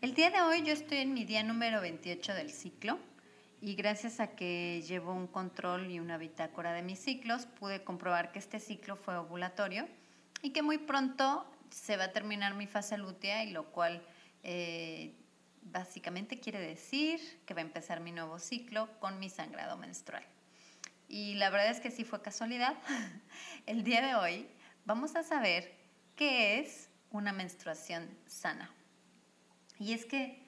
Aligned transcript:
el 0.00 0.14
día 0.14 0.30
de 0.30 0.40
hoy 0.42 0.62
yo 0.62 0.72
estoy 0.72 0.98
en 0.98 1.12
mi 1.12 1.24
día 1.24 1.42
número 1.42 1.80
28 1.80 2.32
del 2.34 2.50
ciclo 2.50 2.98
y 3.60 3.74
gracias 3.74 4.20
a 4.20 4.28
que 4.28 4.82
llevo 4.86 5.12
un 5.12 5.26
control 5.26 5.90
y 5.90 5.98
una 5.98 6.18
bitácora 6.18 6.72
de 6.72 6.82
mis 6.82 7.00
ciclos, 7.00 7.46
pude 7.46 7.82
comprobar 7.82 8.30
que 8.30 8.38
este 8.38 8.60
ciclo 8.60 8.94
fue 8.94 9.16
ovulatorio 9.16 9.88
y 10.40 10.50
que 10.50 10.62
muy 10.62 10.78
pronto 10.78 11.44
se 11.70 11.96
va 11.96 12.04
a 12.04 12.12
terminar 12.12 12.54
mi 12.54 12.68
fase 12.68 12.96
lútea 12.96 13.42
y 13.44 13.50
lo 13.50 13.72
cual 13.72 14.00
eh, 14.44 15.14
básicamente 15.62 16.38
quiere 16.38 16.60
decir 16.60 17.20
que 17.44 17.54
va 17.54 17.60
a 17.60 17.64
empezar 17.64 18.00
mi 18.00 18.12
nuevo 18.12 18.38
ciclo 18.38 18.88
con 19.00 19.18
mi 19.18 19.28
sangrado 19.28 19.76
menstrual. 19.76 20.24
Y 21.08 21.34
la 21.34 21.50
verdad 21.50 21.70
es 21.70 21.80
que 21.80 21.90
sí 21.90 22.04
fue 22.04 22.22
casualidad. 22.22 22.76
El 23.66 23.82
día 23.82 24.00
de 24.00 24.14
hoy 24.14 24.46
vamos 24.84 25.16
a 25.16 25.24
saber 25.24 25.72
qué 26.14 26.60
es 26.60 26.88
una 27.10 27.32
menstruación 27.32 28.08
sana. 28.26 28.70
Y 29.78 29.92
es 29.92 30.04
que 30.04 30.42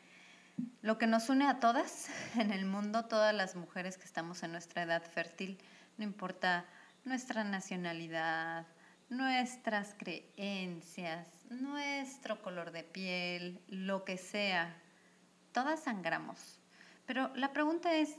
lo 0.82 0.98
que 0.98 1.06
nos 1.06 1.28
une 1.28 1.46
a 1.46 1.60
todas 1.60 2.08
en 2.36 2.50
el 2.50 2.66
mundo, 2.66 3.04
todas 3.04 3.34
las 3.34 3.56
mujeres 3.56 3.96
que 3.96 4.04
estamos 4.04 4.42
en 4.42 4.52
nuestra 4.52 4.82
edad 4.82 5.02
fértil, 5.02 5.58
no 5.98 6.04
importa 6.04 6.64
nuestra 7.04 7.44
nacionalidad, 7.44 8.66
nuestras 9.08 9.94
creencias, 9.98 11.28
nuestro 11.48 12.40
color 12.42 12.70
de 12.70 12.84
piel, 12.84 13.60
lo 13.68 14.04
que 14.04 14.16
sea, 14.16 14.76
todas 15.52 15.80
sangramos. 15.80 16.58
Pero 17.06 17.34
la 17.34 17.52
pregunta 17.52 17.94
es, 17.94 18.16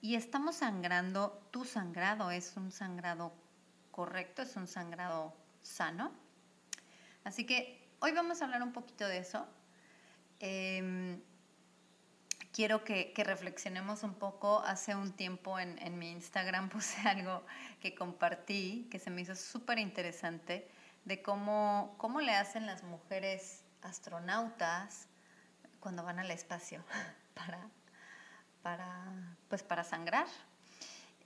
¿y 0.00 0.14
estamos 0.14 0.56
sangrando? 0.56 1.46
¿Tu 1.50 1.64
sangrado 1.64 2.30
es 2.30 2.56
un 2.56 2.72
sangrado 2.72 3.34
correcto? 3.90 4.42
¿Es 4.42 4.56
un 4.56 4.66
sangrado 4.66 5.34
sano? 5.62 6.12
Así 7.24 7.44
que 7.44 7.86
hoy 8.00 8.12
vamos 8.12 8.40
a 8.40 8.46
hablar 8.46 8.62
un 8.62 8.72
poquito 8.72 9.06
de 9.06 9.18
eso 9.18 9.46
Em, 10.40 11.20
quiero 12.52 12.82
que, 12.82 13.12
reflexionemos 13.16 14.02
un 14.02 14.14
poco. 14.14 14.60
Hace 14.64 14.94
un 14.94 15.12
tiempo 15.12 15.58
en, 15.58 15.98
mi 15.98 16.10
Instagram 16.10 16.68
puse 16.70 17.00
algo 17.08 17.44
que 17.80 17.94
compartí, 17.94 18.88
que 18.90 18.98
se 18.98 19.10
me 19.10 19.20
hizo 19.20 19.36
súper 19.36 19.78
interesante, 19.78 20.68
de 21.04 21.22
cómo, 21.22 21.94
cómo 21.98 22.20
le 22.20 22.34
hacen 22.34 22.66
las 22.66 22.82
mujeres 22.82 23.64
astronautas 23.82 25.08
cuando 25.78 26.04
van 26.04 26.18
al 26.18 26.30
espacio 26.30 26.84
para, 27.34 27.68
para, 28.62 29.36
pues 29.48 29.62
para 29.62 29.84
sangrar. 29.84 30.26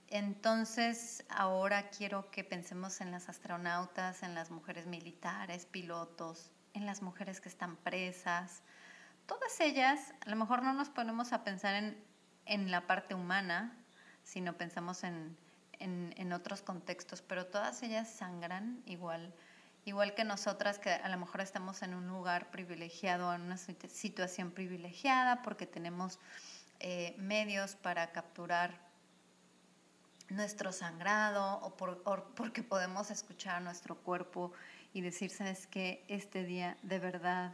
Entonces, 0.07 1.25
ahora 1.29 1.89
quiero 1.89 2.29
que 2.31 2.43
pensemos 2.43 3.01
en 3.01 3.11
las 3.11 3.27
astronautas, 3.27 4.23
en 4.23 4.35
las 4.35 4.51
mujeres 4.51 4.85
militares, 4.85 5.65
pilotos, 5.65 6.51
en 6.73 6.85
las 6.85 7.01
mujeres 7.01 7.41
que 7.41 7.49
están 7.49 7.75
presas, 7.77 8.61
todas 9.25 9.59
ellas, 9.59 10.13
a 10.25 10.29
lo 10.29 10.35
mejor 10.35 10.63
no 10.63 10.73
nos 10.73 10.89
ponemos 10.89 11.33
a 11.33 11.43
pensar 11.43 11.75
en, 12.45 12.71
la 12.71 12.87
parte 12.87 13.15
humana, 13.15 13.75
sino 14.23 14.53
pensamos 14.53 15.03
en, 15.03 15.37
otros 16.33 16.61
contextos, 16.61 17.21
pero 17.21 17.45
todas 17.45 17.81
ellas 17.83 18.09
sangran 18.09 18.81
igual, 18.85 19.33
igual 19.85 20.13
que 20.15 20.23
nosotras, 20.23 20.79
que 20.79 20.91
a 20.91 21.09
lo 21.09 21.17
mejor 21.17 21.41
estamos 21.41 21.81
en 21.81 21.93
un 21.93 22.07
lugar 22.07 22.49
privilegiado, 22.51 23.33
en 23.33 23.41
una 23.41 23.57
situación 23.57 24.51
privilegiada, 24.51 25.41
porque 25.41 25.65
tenemos 25.65 26.19
eh, 26.79 27.15
medios 27.17 27.75
para 27.75 28.11
capturar 28.11 28.79
nuestro 30.29 30.71
sangrado 30.71 31.59
o, 31.59 31.67
o, 31.67 32.23
porque 32.35 32.63
podemos 32.63 33.11
escuchar 33.11 33.61
nuestro 33.61 33.95
cuerpo 33.95 34.51
y 34.93 35.01
decir, 35.01 35.29
sabes 35.29 35.67
que 35.67 36.03
este 36.07 36.43
día 36.43 36.77
de 36.81 36.99
verdad 36.99 37.53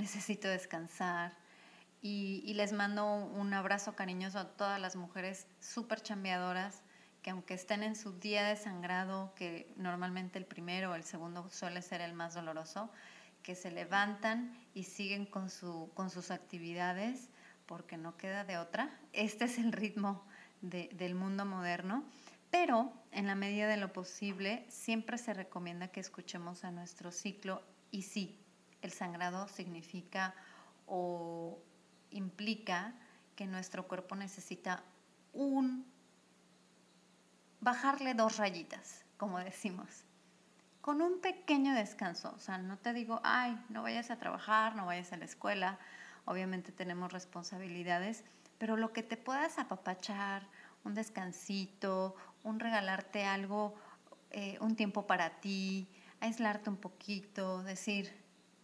necesito 0.00 0.48
descansar. 0.48 1.36
Y, 2.02 2.54
les 2.54 2.72
mando 2.72 3.06
un 3.06 3.52
abrazo 3.52 3.94
cariñoso 3.94 4.38
a 4.38 4.48
todas 4.56 4.80
las 4.80 4.96
mujeres 4.96 5.46
súper 5.60 6.00
chambeadoras 6.02 6.82
que 7.22 7.30
aunque 7.30 7.52
estén 7.52 7.82
en 7.82 7.94
su 7.94 8.18
día 8.18 8.44
de 8.44 8.56
sangrado, 8.56 9.34
que 9.34 9.74
normalmente 9.76 10.38
el 10.38 10.46
primero 10.46 10.92
o 10.92 10.94
el 10.94 11.04
segundo 11.04 11.50
suele 11.50 11.82
ser 11.82 12.00
el 12.00 12.14
más 12.14 12.32
doloroso, 12.32 12.90
que 13.42 13.54
se 13.54 13.70
levantan 13.70 14.56
y 14.72 14.84
siguen 14.84 15.26
con, 15.26 15.50
su, 15.50 15.90
con 15.92 16.08
sus 16.08 16.30
actividades 16.30 17.28
porque 17.66 17.98
no 17.98 18.16
queda 18.16 18.44
de 18.44 18.56
otra. 18.56 18.98
Este 19.12 19.44
es 19.44 19.58
el 19.58 19.72
ritmo 19.72 20.24
del 20.62 21.14
mundo 21.14 21.44
moderno, 21.44 22.04
pero 22.50 22.90
en 23.12 23.26
la 23.26 23.34
medida 23.34 23.68
de 23.68 23.76
lo 23.76 23.92
posible 23.92 24.64
siempre 24.70 25.18
se 25.18 25.34
recomienda 25.34 25.88
que 25.88 26.00
escuchemos 26.00 26.64
a 26.64 26.70
nuestro 26.70 27.12
ciclo 27.12 27.62
y 27.90 28.02
sí, 28.02 28.39
el 28.82 28.92
sangrado 28.92 29.48
significa 29.48 30.34
o 30.86 31.58
implica 32.10 32.94
que 33.36 33.46
nuestro 33.46 33.86
cuerpo 33.86 34.16
necesita 34.16 34.82
un 35.32 35.86
bajarle 37.60 38.14
dos 38.14 38.38
rayitas, 38.38 39.04
como 39.16 39.38
decimos, 39.38 40.04
con 40.80 41.02
un 41.02 41.20
pequeño 41.20 41.74
descanso. 41.74 42.32
O 42.34 42.40
sea, 42.40 42.58
no 42.58 42.76
te 42.78 42.92
digo, 42.92 43.20
ay, 43.22 43.58
no 43.68 43.82
vayas 43.82 44.10
a 44.10 44.16
trabajar, 44.16 44.74
no 44.76 44.86
vayas 44.86 45.12
a 45.12 45.16
la 45.16 45.24
escuela, 45.24 45.78
obviamente 46.24 46.72
tenemos 46.72 47.12
responsabilidades, 47.12 48.24
pero 48.58 48.76
lo 48.76 48.92
que 48.92 49.02
te 49.02 49.16
puedas 49.16 49.58
apapachar, 49.58 50.46
un 50.84 50.94
descansito, 50.94 52.16
un 52.42 52.60
regalarte 52.60 53.24
algo, 53.24 53.74
eh, 54.30 54.58
un 54.60 54.76
tiempo 54.76 55.06
para 55.06 55.40
ti, 55.40 55.88
aislarte 56.20 56.70
un 56.70 56.76
poquito, 56.76 57.62
decir, 57.62 58.19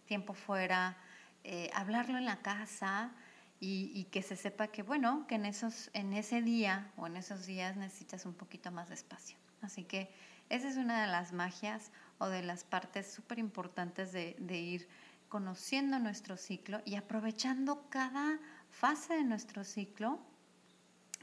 tiempo 0.07 0.33
fuera, 0.33 0.97
eh, 1.43 1.69
hablarlo 1.73 2.17
en 2.17 2.25
la 2.25 2.41
casa 2.41 3.11
y, 3.59 4.05
que 4.11 4.21
se 4.21 4.35
sepa 4.35 4.67
que, 4.67 4.83
bueno, 4.83 5.25
que 5.27 5.35
en, 5.35 5.45
esos, 5.45 5.89
en 5.93 6.13
ese 6.13 6.41
día 6.41 6.91
o 6.95 7.07
en 7.07 7.17
esos 7.17 7.45
días 7.45 7.75
necesitas 7.75 8.25
un 8.25 8.33
poquito 8.33 8.71
más 8.71 8.89
de 8.89 8.95
espacio. 8.95 9.37
Así 9.61 9.83
que 9.83 10.11
esa 10.49 10.67
es 10.67 10.77
una 10.77 11.01
de 11.01 11.07
las 11.07 11.33
magias 11.33 11.91
o 12.19 12.27
de 12.27 12.43
las 12.43 12.63
partes 12.63 13.11
súper 13.11 13.39
importantes 13.39 14.11
de, 14.11 14.35
ir 14.49 14.87
conociendo 15.29 15.99
nuestro 15.99 16.37
ciclo 16.37 16.81
y 16.85 16.95
aprovechando 16.95 17.89
cada 17.89 18.39
fase 18.69 19.15
de 19.15 19.23
nuestro 19.23 19.63
ciclo, 19.63 20.19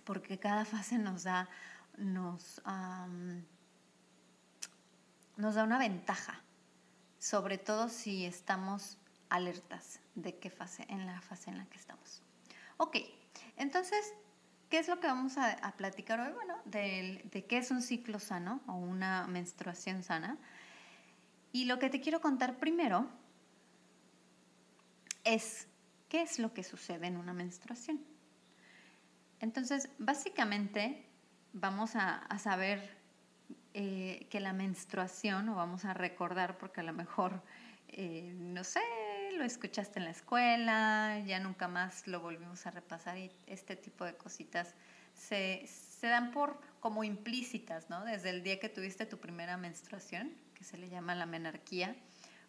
porque 0.05 0.39
cada 0.39 0.65
fase 0.65 0.99
nos 0.99 1.23
da, 1.25 1.49
nos, 1.97 2.61
nos 5.37 5.55
da 5.55 5.65
una 5.65 5.79
ventaja 5.79 6.44
sobre 7.25 7.57
todo 7.57 7.89
si 7.89 8.27
estamos 8.27 8.99
alertas 9.31 9.99
de 10.15 10.37
qué 10.37 10.51
fase, 10.51 10.85
en 10.91 11.07
la 11.07 11.23
fase 11.23 11.49
en 11.49 11.57
la 11.57 11.65
que 11.65 11.79
estamos. 11.79 12.21
Ok, 12.77 12.99
entonces, 13.57 14.13
¿qué 14.69 14.79
es 14.79 14.89
lo 14.89 15.01
que 15.01 15.07
vamos 15.07 15.39
a, 15.39 15.73
platicar 15.79 16.21
hoy? 16.21 16.35
Bueno, 16.35 16.55
de, 16.67 17.47
qué 17.49 17.57
es 17.57 17.71
un 17.71 17.81
ciclo 17.81 18.19
sano 18.19 18.61
o 18.67 18.75
una 18.75 19.27
menstruación 19.27 20.03
sana. 20.03 20.37
Y 21.51 21.65
lo 21.65 21.79
que 21.79 21.89
te 21.89 22.03
quiero 22.03 22.21
contar 22.21 22.59
primero 22.59 23.09
es 25.25 25.67
qué 26.11 26.21
es 26.21 26.39
lo 26.39 26.53
que 26.53 26.63
sucede 26.63 27.07
en 27.07 27.17
una 27.17 27.33
menstruación. 27.33 28.05
Entonces, 29.41 29.89
básicamente, 29.97 31.07
vamos 31.55 31.97
a 31.97 32.39
saber 32.39 33.03
eh, 33.77 34.29
que 34.31 34.39
la 34.39 34.53
menstruación, 34.53 35.49
o 35.49 35.57
vamos 35.57 35.85
a 35.85 35.95
recordar 35.95 36.59
porque 36.59 36.81
a 36.81 36.85
lo 36.85 36.93
mejor, 36.93 37.43
eh, 37.89 38.33
no 38.37 38.63
sé, 38.63 38.81
lo 39.37 39.43
escuchaste 39.43 39.99
en 39.99 40.05
la 40.05 40.13
escuela, 40.13 41.19
ya 41.27 41.41
nunca 41.41 41.67
más 41.67 42.07
lo 42.07 42.21
volvimos 42.21 42.65
a 42.69 42.71
repasar 42.71 43.19
y 43.19 43.33
este 43.49 43.75
tipo 43.75 44.05
de 44.05 44.15
cositas 44.15 44.77
se, 45.13 45.67
se 45.67 46.07
dan 46.07 46.31
por 46.31 46.61
como 46.79 47.03
implícitas, 47.03 47.91
¿no? 47.91 48.05
Desde 48.05 48.31
el 48.31 48.45
día 48.45 48.61
que 48.61 48.69
tuviste 48.69 49.07
tu 49.07 49.19
primera 49.19 49.57
menstruación, 49.57 50.33
que 50.55 50.63
se 50.63 50.77
le 50.77 50.89
llama 50.89 51.17
la 51.17 51.27
menarquía, 51.27 51.97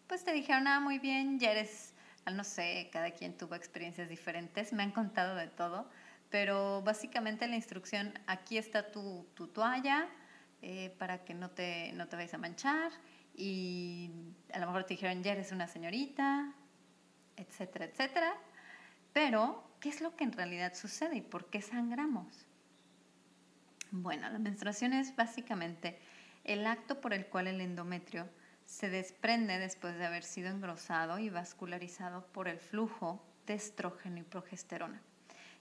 pues 0.06 0.24
te 0.24 0.32
dijeron, 0.32 0.68
ah, 0.68 0.78
muy 0.78 1.00
bien, 1.00 1.40
ya 1.40 1.50
eres, 1.50 1.92
no 2.32 2.44
sé, 2.44 2.88
cada 2.92 3.10
quien 3.10 3.36
tuvo 3.36 3.56
experiencias 3.56 4.08
diferentes, 4.08 4.72
me 4.72 4.84
han 4.84 4.92
contado 4.92 5.34
de 5.34 5.48
todo, 5.48 5.90
pero 6.30 6.82
básicamente 6.82 7.48
la 7.48 7.56
instrucción, 7.56 8.16
aquí 8.28 8.58
está 8.58 8.92
tu, 8.92 9.26
tu 9.34 9.48
toalla 9.48 10.08
eh, 10.62 10.94
para 10.98 11.24
que 11.24 11.34
no 11.34 11.50
te, 11.50 11.92
no 11.92 12.08
te 12.08 12.16
vayas 12.16 12.34
a 12.34 12.38
manchar 12.38 12.90
y 13.34 14.10
a 14.52 14.58
lo 14.58 14.66
mejor 14.66 14.84
te 14.84 14.94
dijeron, 14.94 15.22
ya 15.22 15.32
eres 15.32 15.52
una 15.52 15.68
señorita, 15.68 16.52
etcétera, 17.36 17.84
etcétera. 17.84 18.34
Pero, 19.12 19.70
¿qué 19.80 19.90
es 19.90 20.00
lo 20.00 20.16
que 20.16 20.24
en 20.24 20.32
realidad 20.32 20.74
sucede 20.74 21.16
y 21.16 21.20
por 21.20 21.50
qué 21.50 21.62
sangramos? 21.62 22.46
Bueno, 23.90 24.28
la 24.30 24.38
menstruación 24.38 24.92
es 24.92 25.14
básicamente 25.14 25.98
el 26.44 26.66
acto 26.66 27.00
por 27.00 27.12
el 27.12 27.26
cual 27.26 27.46
el 27.46 27.60
endometrio 27.60 28.28
se 28.64 28.90
desprende 28.90 29.58
después 29.58 29.96
de 29.96 30.06
haber 30.06 30.24
sido 30.24 30.48
engrosado 30.48 31.18
y 31.18 31.30
vascularizado 31.30 32.26
por 32.26 32.48
el 32.48 32.58
flujo 32.58 33.24
de 33.46 33.54
estrógeno 33.54 34.18
y 34.18 34.22
progesterona. 34.22 35.00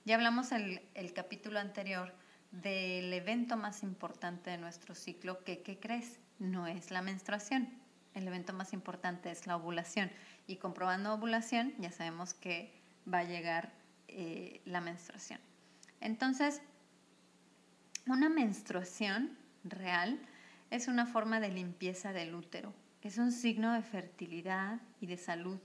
Ya 0.05 0.15
hablamos 0.15 0.51
el, 0.51 0.81
el 0.93 1.13
capítulo 1.13 1.59
anterior 1.59 2.13
del 2.61 3.11
evento 3.13 3.57
más 3.57 3.83
importante 3.83 4.49
de 4.49 4.57
nuestro 4.57 4.95
ciclo, 4.95 5.43
que, 5.43 5.61
¿qué 5.61 5.79
crees? 5.79 6.19
No 6.39 6.67
es 6.67 6.91
la 6.91 7.01
menstruación. 7.01 7.69
El 8.13 8.27
evento 8.27 8.53
más 8.53 8.73
importante 8.73 9.29
es 9.29 9.45
la 9.45 9.57
ovulación. 9.57 10.09
Y 10.47 10.57
comprobando 10.57 11.13
ovulación, 11.13 11.73
ya 11.79 11.91
sabemos 11.91 12.33
que 12.33 12.71
va 13.11 13.19
a 13.19 13.23
llegar 13.23 13.73
eh, 14.07 14.61
la 14.65 14.81
menstruación. 14.81 15.39
Entonces, 15.99 16.61
una 18.07 18.29
menstruación 18.29 19.37
real 19.63 20.19
es 20.69 20.87
una 20.87 21.05
forma 21.05 21.39
de 21.39 21.49
limpieza 21.49 22.13
del 22.13 22.35
útero. 22.35 22.73
Es 23.01 23.17
un 23.17 23.31
signo 23.31 23.73
de 23.73 23.81
fertilidad 23.81 24.79
y 25.01 25.07
de 25.07 25.17
salud. 25.17 25.59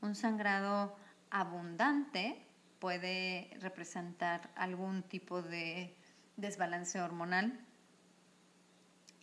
Un 0.00 0.14
sangrado 0.14 0.96
abundante 1.30 2.45
puede 2.78 3.50
representar 3.60 4.50
algún 4.56 5.02
tipo 5.02 5.42
de 5.42 5.94
desbalance 6.36 7.00
hormonal 7.00 7.58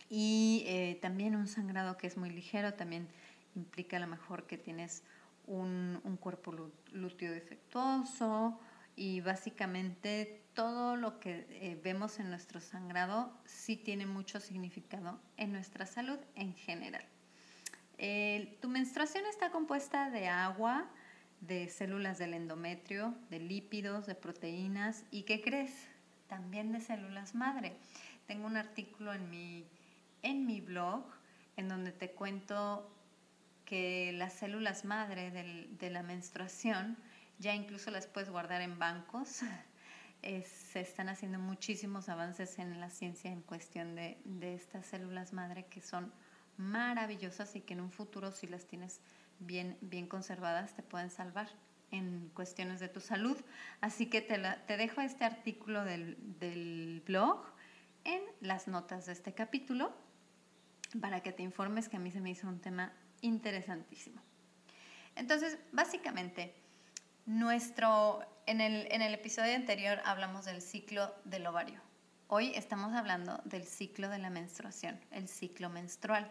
y 0.10 0.64
eh, 0.68 1.00
también 1.02 1.36
un 1.36 1.48
sangrado 1.48 1.98
que 1.98 2.08
es 2.08 2.18
muy 2.18 2.30
ligero 2.30 2.74
también 2.74 3.08
implica 3.56 3.98
a 3.98 4.00
lo 4.00 4.08
mejor 4.08 4.46
que 4.46 4.58
tienes 4.58 5.04
un, 5.46 6.02
cuerpo 6.20 6.54
lúteo 6.92 7.32
defectuoso 7.32 8.60
y 8.96 9.22
básicamente 9.22 10.42
todo 10.54 10.96
lo 10.96 11.20
que 11.20 11.48
eh, 11.50 11.80
vemos 11.84 12.20
en 12.20 12.30
nuestro 12.30 12.62
sangrado 12.62 13.36
sí 13.46 13.76
tiene 13.76 14.06
mucho 14.06 14.40
significado 14.40 15.20
en 15.38 15.52
nuestra 15.52 15.86
salud 15.86 16.20
en 16.36 16.54
general. 16.54 17.06
tu 18.62 18.70
menstruación 18.70 19.26
está 19.26 19.52
compuesta 19.52 20.10
de 20.10 20.28
agua, 20.28 20.90
de 21.48 21.68
células 21.70 22.18
del 22.18 22.34
endometrio, 22.34 23.16
de 23.30 23.40
lípidos, 23.40 24.06
de 24.06 24.16
proteínas 24.16 25.04
y 25.12 25.24
¿qué 25.24 25.42
crees? 25.42 25.72
También 26.28 26.72
de 26.72 26.80
células 26.80 27.36
madre. 27.36 27.74
Tengo 28.28 28.48
un 28.48 28.58
artículo 28.58 29.14
en 29.14 29.30
mi, 29.30 29.66
en 30.22 30.46
mi 30.46 30.62
blog 30.62 31.04
en 31.58 31.68
donde 31.68 31.92
te 31.92 32.12
cuento 32.12 32.90
que 33.66 34.12
las 34.14 34.34
células 34.34 34.86
madre 34.86 35.32
de 35.32 35.90
la 35.90 36.04
menstruación 36.04 36.98
ya 37.40 37.54
incluso 37.54 37.92
las 37.92 38.08
puedes 38.08 38.30
guardar 38.30 38.62
en 38.62 38.80
bancos. 38.80 39.42
se 40.22 40.80
están 40.80 41.10
haciendo 41.10 41.38
muchísimos 41.38 42.08
avances 42.08 42.58
en 42.58 42.80
la 42.80 42.90
ciencia 42.90 43.30
en 43.30 43.42
cuestión 43.42 43.96
de, 43.96 44.18
de 44.24 44.56
estas 44.56 44.86
células 44.86 45.34
madre 45.34 45.66
que 45.66 45.82
son 45.82 46.14
maravillosas 46.58 47.56
y 47.56 47.62
que 47.62 47.74
en 47.74 47.82
un 47.82 47.92
futuro 47.92 48.32
si 48.32 48.48
las 48.48 48.66
tienes 48.66 49.02
bien, 49.40 49.78
bien 49.82 50.08
conservadas 50.08 50.76
te 50.76 50.84
pueden 50.84 51.10
salvar 51.10 51.50
en 51.92 52.32
cuestiones 52.34 52.80
de 52.80 52.90
tu 52.90 53.00
salud. 53.00 53.38
Así 53.82 54.08
que 54.08 54.22
te, 54.22 54.40
te 54.68 54.78
dejo 54.78 55.02
este 55.02 55.26
artículo 55.26 55.86
del, 55.86 56.18
del, 56.40 57.04
blog 57.06 57.46
en 58.04 58.22
las 58.42 58.68
notas 58.68 59.06
de 59.06 59.14
este 59.14 59.34
capítulo 59.34 59.94
para 61.00 61.22
que 61.22 61.32
te 61.32 61.44
informes 61.44 61.90
que 61.90 61.98
a 61.98 62.00
mí 62.00 62.12
se 62.12 62.20
me 62.20 62.32
hizo 62.32 62.48
un 62.48 62.60
tema 62.60 62.94
interesantísimo. 63.22 64.22
Entonces, 65.16 65.58
básicamente, 65.72 66.54
nuestro, 67.26 68.22
en, 68.48 68.60
el, 68.60 68.92
en 68.92 69.02
el 69.02 69.14
episodio 69.14 69.56
anterior 69.56 70.00
hablamos 70.06 70.46
del 70.46 70.62
ciclo 70.62 71.14
del 71.26 71.46
ovario. 71.46 71.80
Hoy 72.28 72.54
estamos 72.56 72.94
hablando 72.94 73.40
del 73.46 73.66
ciclo 73.66 74.10
de 74.10 74.18
la 74.18 74.32
menstruación, 74.32 75.00
el 75.12 75.28
ciclo 75.28 75.70
menstrual. 75.70 76.30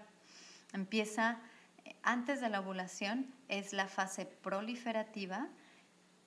Empieza 0.72 1.38
antes 2.02 2.40
de 2.40 2.48
la 2.48 2.60
ovulación 2.60 3.32
es 3.48 3.72
la 3.72 3.86
fase 3.86 4.26
proliferativa 4.26 5.48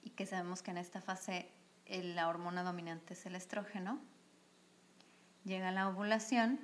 y 0.03 0.11
que 0.11 0.25
sabemos 0.25 0.61
que 0.61 0.71
en 0.71 0.77
esta 0.77 1.01
fase 1.01 1.51
la 1.87 2.27
hormona 2.27 2.63
dominante 2.63 3.13
es 3.13 3.25
el 3.25 3.35
estrógeno. 3.35 3.99
Llega 5.43 5.71
la 5.71 5.89
ovulación 5.89 6.59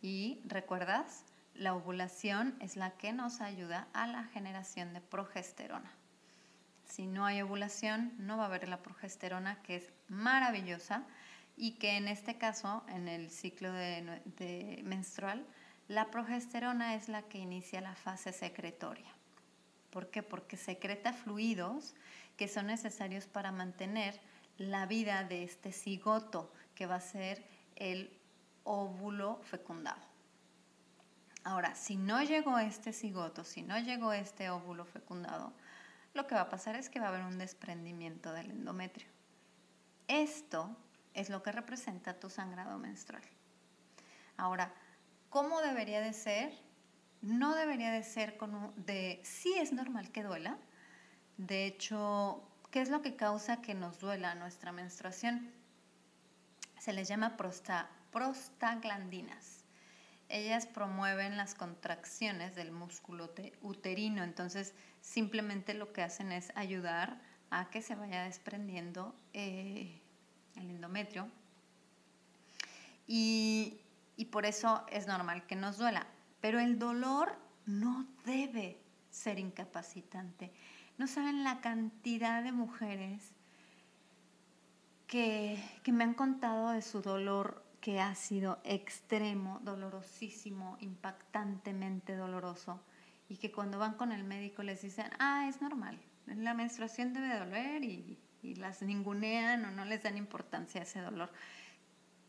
y 0.00 0.40
recuerdas, 0.44 1.24
la 1.54 1.74
ovulación 1.74 2.56
es 2.60 2.76
la 2.76 2.90
que 2.92 3.12
nos 3.12 3.40
ayuda 3.40 3.88
a 3.92 4.06
la 4.06 4.24
generación 4.24 4.92
de 4.94 5.00
progesterona. 5.00 5.92
Si 6.84 7.06
no 7.06 7.24
hay 7.24 7.40
ovulación, 7.40 8.12
no 8.18 8.36
va 8.36 8.44
a 8.44 8.46
haber 8.46 8.68
la 8.68 8.82
progesterona, 8.82 9.62
que 9.62 9.76
es 9.76 9.92
maravillosa 10.08 11.04
y 11.56 11.72
que 11.72 11.96
en 11.96 12.08
este 12.08 12.36
caso, 12.36 12.84
en 12.88 13.08
el 13.08 13.30
ciclo 13.30 13.72
de 13.72 14.80
menstrual, 14.84 15.46
la 15.88 16.10
progesterona 16.10 16.94
es 16.94 17.08
la 17.08 17.22
que 17.22 17.38
inicia 17.38 17.80
la 17.80 17.94
fase 17.94 18.32
secretoria. 18.32 19.10
¿Por 19.90 20.10
qué? 20.10 20.22
Porque 20.22 20.56
secreta 20.56 21.12
fluidos 21.12 21.94
que 22.36 22.48
son 22.48 22.66
necesarios 22.66 23.26
para 23.26 23.52
mantener 23.52 24.20
la 24.58 24.86
vida 24.86 25.24
de 25.24 25.44
este 25.44 25.72
cigoto, 25.72 26.52
que 26.74 26.86
va 26.86 26.96
a 26.96 27.00
ser 27.00 27.44
el 27.76 28.10
óvulo 28.64 29.40
fecundado. 29.42 30.00
Ahora, 31.44 31.74
si 31.74 31.96
no 31.96 32.22
llegó 32.22 32.58
este 32.58 32.92
cigoto, 32.92 33.44
si 33.44 33.62
no 33.62 33.78
llegó 33.78 34.12
este 34.12 34.50
óvulo 34.50 34.84
fecundado, 34.84 35.52
lo 36.14 36.26
que 36.26 36.34
va 36.34 36.42
a 36.42 36.48
pasar 36.48 36.76
es 36.76 36.88
que 36.88 37.00
va 37.00 37.06
a 37.06 37.08
haber 37.08 37.24
un 37.24 37.38
desprendimiento 37.38 38.32
del 38.32 38.50
endometrio. 38.50 39.08
Esto 40.08 40.76
es 41.14 41.30
lo 41.30 41.42
que 41.42 41.52
representa 41.52 42.18
tu 42.18 42.30
sangrado 42.30 42.78
menstrual. 42.78 43.22
Ahora, 44.36 44.72
¿Cómo 45.32 45.62
debería 45.62 46.02
de 46.02 46.12
ser? 46.12 46.52
No 47.22 47.54
debería 47.54 47.90
de 47.90 48.02
ser 48.02 48.36
con 48.36 48.74
de 48.76 49.18
sí 49.24 49.54
es 49.56 49.72
normal 49.72 50.12
que 50.12 50.22
duela. 50.22 50.58
De 51.38 51.64
hecho, 51.64 52.46
¿qué 52.70 52.82
es 52.82 52.90
lo 52.90 53.00
que 53.00 53.16
causa 53.16 53.62
que 53.62 53.72
nos 53.72 53.98
duela 53.98 54.34
nuestra 54.34 54.72
menstruación? 54.72 55.50
Se 56.78 56.92
les 56.92 57.08
llama 57.08 57.38
prosta, 57.38 57.88
prostaglandinas. 58.10 59.64
Ellas 60.28 60.66
promueven 60.66 61.38
las 61.38 61.54
contracciones 61.54 62.54
del 62.54 62.70
músculo 62.70 63.32
uterino, 63.62 64.24
entonces 64.24 64.74
simplemente 65.00 65.72
lo 65.72 65.94
que 65.94 66.02
hacen 66.02 66.30
es 66.30 66.52
ayudar 66.56 67.22
a 67.48 67.70
que 67.70 67.80
se 67.80 67.94
vaya 67.94 68.24
desprendiendo 68.24 69.14
eh, 69.32 69.98
el 70.56 70.68
endometrio. 70.72 71.30
Y 73.06 73.81
y 74.22 74.26
por 74.26 74.46
eso 74.46 74.86
es 74.88 75.08
normal 75.08 75.48
que 75.48 75.56
nos 75.56 75.78
duela. 75.78 76.06
Pero 76.40 76.60
el 76.60 76.78
dolor 76.78 77.34
no 77.66 78.06
debe 78.24 78.80
ser 79.10 79.40
incapacitante. 79.40 80.52
No 80.96 81.08
saben 81.08 81.42
la 81.42 81.60
cantidad 81.60 82.40
de 82.40 82.52
mujeres 82.52 83.32
que, 85.08 85.60
que, 85.82 85.90
me 85.90 86.04
han 86.04 86.14
contado 86.14 86.70
de 86.70 86.82
su 86.82 87.02
dolor 87.02 87.64
que 87.80 88.00
ha 88.00 88.14
sido 88.14 88.60
extremo, 88.62 89.58
dolorosísimo, 89.64 90.76
impactantemente 90.78 92.14
doloroso, 92.14 92.80
y 93.28 93.38
que 93.38 93.50
cuando 93.50 93.80
van 93.80 93.94
con 93.94 94.12
el 94.12 94.22
médico 94.22 94.62
les 94.62 94.82
dicen, 94.82 95.10
ah, 95.18 95.46
es 95.48 95.60
normal, 95.60 96.00
la 96.26 96.54
menstruación 96.54 97.12
debe 97.12 97.40
doler 97.40 97.82
y, 97.82 98.20
y 98.40 98.54
las 98.54 98.82
ningunean 98.82 99.64
o 99.64 99.72
no 99.72 99.84
les 99.84 100.04
dan 100.04 100.16
importancia 100.16 100.80
a 100.80 100.84
ese 100.84 101.00
dolor 101.00 101.32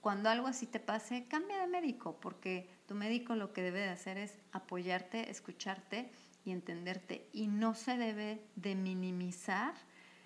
cuando 0.03 0.29
algo 0.29 0.47
así 0.47 0.67
te 0.67 0.81
pase, 0.81 1.29
cambia 1.29 1.61
de 1.61 1.67
médico, 1.67 2.19
porque 2.19 2.69
tu 2.87 2.93
médico 2.93 3.35
lo 3.35 3.53
que 3.53 3.61
debe 3.61 3.79
de 3.79 3.87
hacer 3.87 4.17
es 4.17 4.37
apoyarte, 4.51 5.31
escucharte 5.31 6.11
y 6.43 6.51
entenderte. 6.51 7.29
Y 7.31 7.47
no 7.47 7.73
se 7.73 7.95
debe 7.95 8.45
de 8.57 8.75
minimizar 8.75 9.73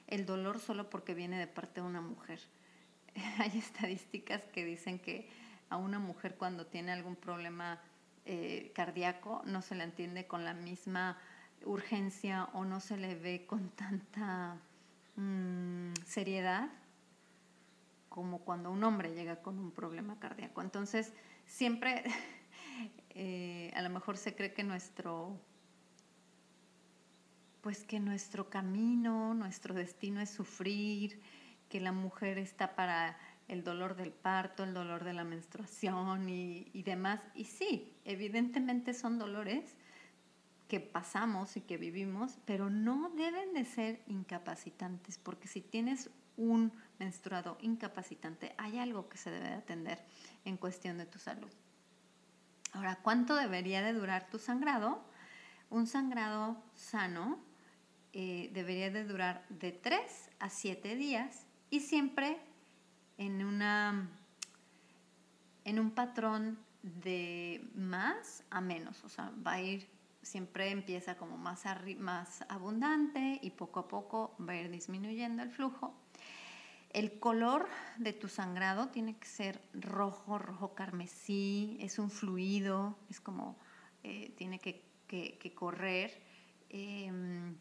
el 0.08 0.26
dolor 0.26 0.58
solo 0.58 0.90
porque 0.90 1.14
viene 1.14 1.38
de 1.38 1.46
parte 1.46 1.82
de 1.82 1.86
una 1.86 2.02
mujer. 2.02 2.40
Hay 3.38 3.56
estadísticas 3.56 4.42
que 4.52 4.66
dicen 4.66 4.98
que 4.98 5.30
a 5.70 5.78
una 5.78 6.00
mujer 6.00 6.38
cuando 6.38 6.66
tiene 6.66 6.92
algún 6.92 7.16
problema 7.16 7.80
eh, 8.26 8.72
cardíaco 8.74 9.44
no 9.46 9.62
se 9.62 9.76
le 9.76 9.84
entiende 9.84 10.26
con 10.26 10.44
la 10.44 10.56
misma 10.56 11.20
urgencia 11.64 12.46
o 12.54 12.66
no 12.66 12.80
se 12.80 12.98
le 12.98 13.14
ve 13.14 13.46
con 13.46 13.70
tanta 13.70 14.58
mm, 15.18 15.94
seriedad 16.04 16.68
como 18.18 18.40
cuando 18.40 18.72
un 18.72 18.84
hombre 18.84 19.14
llega 19.14 19.44
con 19.44 19.60
un 19.60 19.70
problema 19.70 20.20
cardíaco. 20.20 20.64
Entonces, 20.64 21.14
siempre 21.46 22.04
eh, 23.12 23.72
a 23.76 23.84
lo 23.84 23.92
mejor 23.92 24.18
se 24.18 24.34
cree 24.34 24.54
que 24.54 24.64
nuestro 24.64 25.40
pues 27.62 27.84
que 27.84 28.00
nuestro 28.00 28.50
camino, 28.50 29.36
nuestro 29.36 29.76
destino 29.76 30.20
es 30.20 30.32
sufrir, 30.32 31.22
que 31.70 31.80
la 31.80 31.92
mujer 31.92 32.40
está 32.40 32.76
para 32.76 33.20
el 33.48 33.64
dolor 33.64 33.96
del 33.96 34.12
parto, 34.12 34.64
el 34.64 34.74
dolor 34.74 35.04
de 35.04 35.14
la 35.14 35.24
menstruación 35.24 36.28
y, 36.28 36.72
y 36.74 36.82
demás. 36.82 37.22
Y 37.36 37.44
sí, 37.44 37.94
evidentemente 38.04 38.96
son 38.96 39.20
dolores 39.20 39.78
que 40.68 40.80
pasamos 40.80 41.56
y 41.56 41.62
que 41.62 41.78
vivimos, 41.78 42.40
pero 42.46 42.72
no 42.72 43.12
deben 43.12 43.54
de 43.54 43.64
ser 43.64 44.02
incapacitantes, 44.08 45.20
porque 45.20 45.48
si 45.48 45.62
tienes 45.62 46.10
un 46.38 46.72
menstruado 47.00 47.58
incapacitante, 47.62 48.54
hay 48.58 48.80
algo 48.80 49.10
que 49.10 49.18
se 49.18 49.32
debe 49.32 49.50
de 49.50 49.56
atender 49.56 50.00
en 50.46 50.58
cuestión 50.58 50.98
de 50.98 51.06
tu 51.06 51.20
salud. 51.20 51.52
Ahora, 52.74 52.98
¿cuánto 53.02 53.36
debería 53.36 53.82
de 53.82 53.94
durar 53.94 54.30
tu 54.30 54.40
sangrado? 54.40 55.04
Un 55.70 55.88
sangrado 55.88 56.64
sano 56.76 57.40
eh, 58.14 58.50
debería 58.54 58.90
de 58.90 59.04
durar 59.04 59.46
de 59.50 59.72
3 59.72 60.30
a 60.40 60.50
7 60.50 60.96
días 60.96 61.46
y 61.70 61.82
siempre 61.82 62.40
en, 63.18 63.44
una, 63.44 64.10
en 65.66 65.80
un 65.80 65.92
patrón 65.92 66.58
de 66.82 67.70
más 67.76 68.44
a 68.50 68.62
menos, 68.62 69.04
o 69.04 69.10
sea, 69.10 69.32
va 69.46 69.54
a 69.54 69.62
ir, 69.62 69.88
siempre 70.22 70.72
empieza 70.72 71.18
como 71.18 71.38
más, 71.38 71.64
más 71.98 72.46
abundante 72.50 73.40
y 73.42 73.52
poco 73.52 73.82
a 73.82 73.88
poco 73.88 74.36
va 74.40 74.54
a 74.54 74.58
ir 74.58 74.70
disminuyendo 74.70 75.44
el 75.44 75.52
flujo. 75.52 75.94
El 76.92 77.20
color 77.20 77.68
de 77.98 78.14
tu 78.14 78.28
sangrado 78.28 78.90
tiene 78.90 79.18
que 79.18 79.28
ser 79.28 79.62
rojo, 79.74 80.38
rojo 80.38 80.74
carmesí, 80.74 81.78
es 81.82 82.00
un 82.00 82.10
fluido, 82.10 82.98
es 83.10 83.20
como, 83.20 83.58
eh, 84.04 84.34
tiene 84.38 84.60
que, 84.60 84.84
correr. 85.56 86.22
Em, 86.70 87.56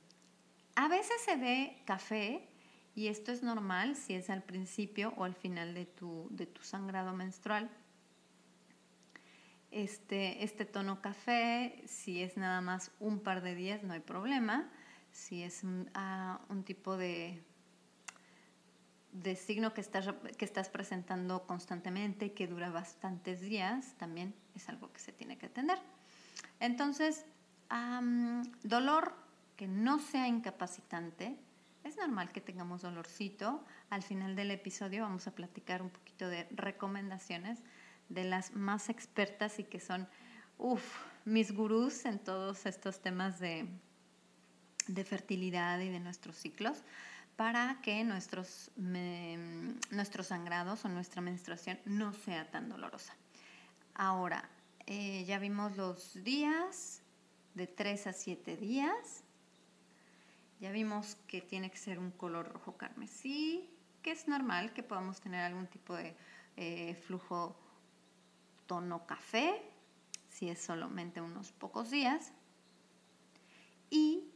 a 0.74 0.88
veces 0.88 1.20
se 1.24 1.36
ve 1.36 1.82
café, 1.84 2.48
y 2.94 3.08
esto 3.08 3.30
es 3.30 3.42
normal 3.42 3.94
si 3.94 4.14
es 4.14 4.30
al 4.30 4.42
principio 4.42 5.12
o 5.16 5.24
al 5.24 5.34
final 5.34 5.74
de 5.74 5.84
tu, 5.84 6.28
de 6.30 6.46
tu 6.46 6.62
sangrado 6.62 7.12
menstrual. 7.12 7.70
Este, 9.70 10.42
este 10.42 10.64
tono 10.64 11.02
café, 11.02 11.82
si 11.86 12.22
es 12.22 12.38
nada 12.38 12.62
más 12.62 12.92
un 12.98 13.20
par 13.20 13.42
de 13.42 13.54
días, 13.54 13.82
no 13.82 13.92
hay 13.92 14.00
problema. 14.00 14.70
Si 15.10 15.42
es 15.42 15.62
un, 15.64 15.90
ah, 15.92 16.40
tipo 16.64 16.96
de, 16.96 17.44
de 19.22 19.34
signo 19.34 19.72
que 19.72 19.80
estás, 19.80 20.08
que 20.36 20.44
estás 20.44 20.68
presentando 20.68 21.46
constantemente 21.46 22.32
que 22.32 22.46
dura 22.46 22.70
bastantes 22.70 23.40
días, 23.40 23.94
también 23.98 24.34
es 24.54 24.68
algo 24.68 24.92
que 24.92 25.00
se 25.00 25.12
tiene 25.12 25.38
que 25.38 25.46
atender. 25.46 25.78
Entonces, 26.60 27.24
dolor 28.62 29.14
que 29.56 29.66
no 29.66 29.98
sea 29.98 30.28
incapacitante, 30.28 31.36
es 31.84 31.96
normal 31.96 32.30
que 32.32 32.40
tengamos 32.40 32.82
dolorcito. 32.82 33.64
Al 33.90 34.02
final 34.02 34.36
del 34.36 34.50
episodio 34.50 35.02
vamos 35.02 35.26
a 35.26 35.34
platicar 35.34 35.82
un 35.82 35.90
poquito 35.90 36.28
de 36.28 36.46
recomendaciones 36.50 37.60
de 38.08 38.24
las 38.24 38.54
más 38.54 38.88
expertas 38.88 39.58
y 39.58 39.64
que 39.64 39.80
son, 39.80 40.08
uff, 40.58 40.84
mis 41.24 41.52
gurús 41.52 42.04
en 42.04 42.18
todos 42.18 42.66
estos 42.66 43.00
temas 43.00 43.40
de, 43.40 43.66
de 44.88 45.04
fertilidad 45.04 45.80
y 45.80 45.88
de 45.88 46.00
nuestros 46.00 46.36
ciclos 46.36 46.82
para 47.36 47.80
que 47.82 48.02
nuestros, 48.04 48.70
sangrados 50.22 50.84
o 50.84 50.88
nuestra 50.88 51.20
menstruación 51.20 51.78
no 51.84 52.12
sea 52.12 52.50
tan 52.50 52.68
dolorosa. 52.68 53.14
Ahora, 53.94 54.48
eh, 54.86 55.24
ya 55.26 55.38
vimos 55.38 55.76
los 55.76 56.24
días, 56.24 57.02
de 57.56 57.66
3 57.66 58.06
a 58.06 58.12
7 58.12 58.56
días. 58.56 59.24
Ya 60.60 60.70
vimos 60.70 61.16
que 61.26 61.40
tiene 61.40 61.70
que 61.70 61.78
ser 61.78 61.98
un 61.98 62.10
color 62.10 62.52
rojo 62.52 62.76
carmesí, 62.76 63.68
que 64.02 64.12
es 64.12 64.28
normal 64.28 64.72
que 64.72 64.82
podamos 64.82 65.20
tener 65.20 65.42
algún 65.42 65.66
tipo 65.66 65.94
de 65.94 66.14
eh, 66.56 66.94
flujo 67.06 67.56
tono 68.66 69.06
café, 69.06 69.62
si 70.28 70.48
es 70.48 70.60
solamente 70.60 71.20
unos 71.20 71.52
pocos 71.52 71.90
días. 71.90 72.32
Y 73.90 74.30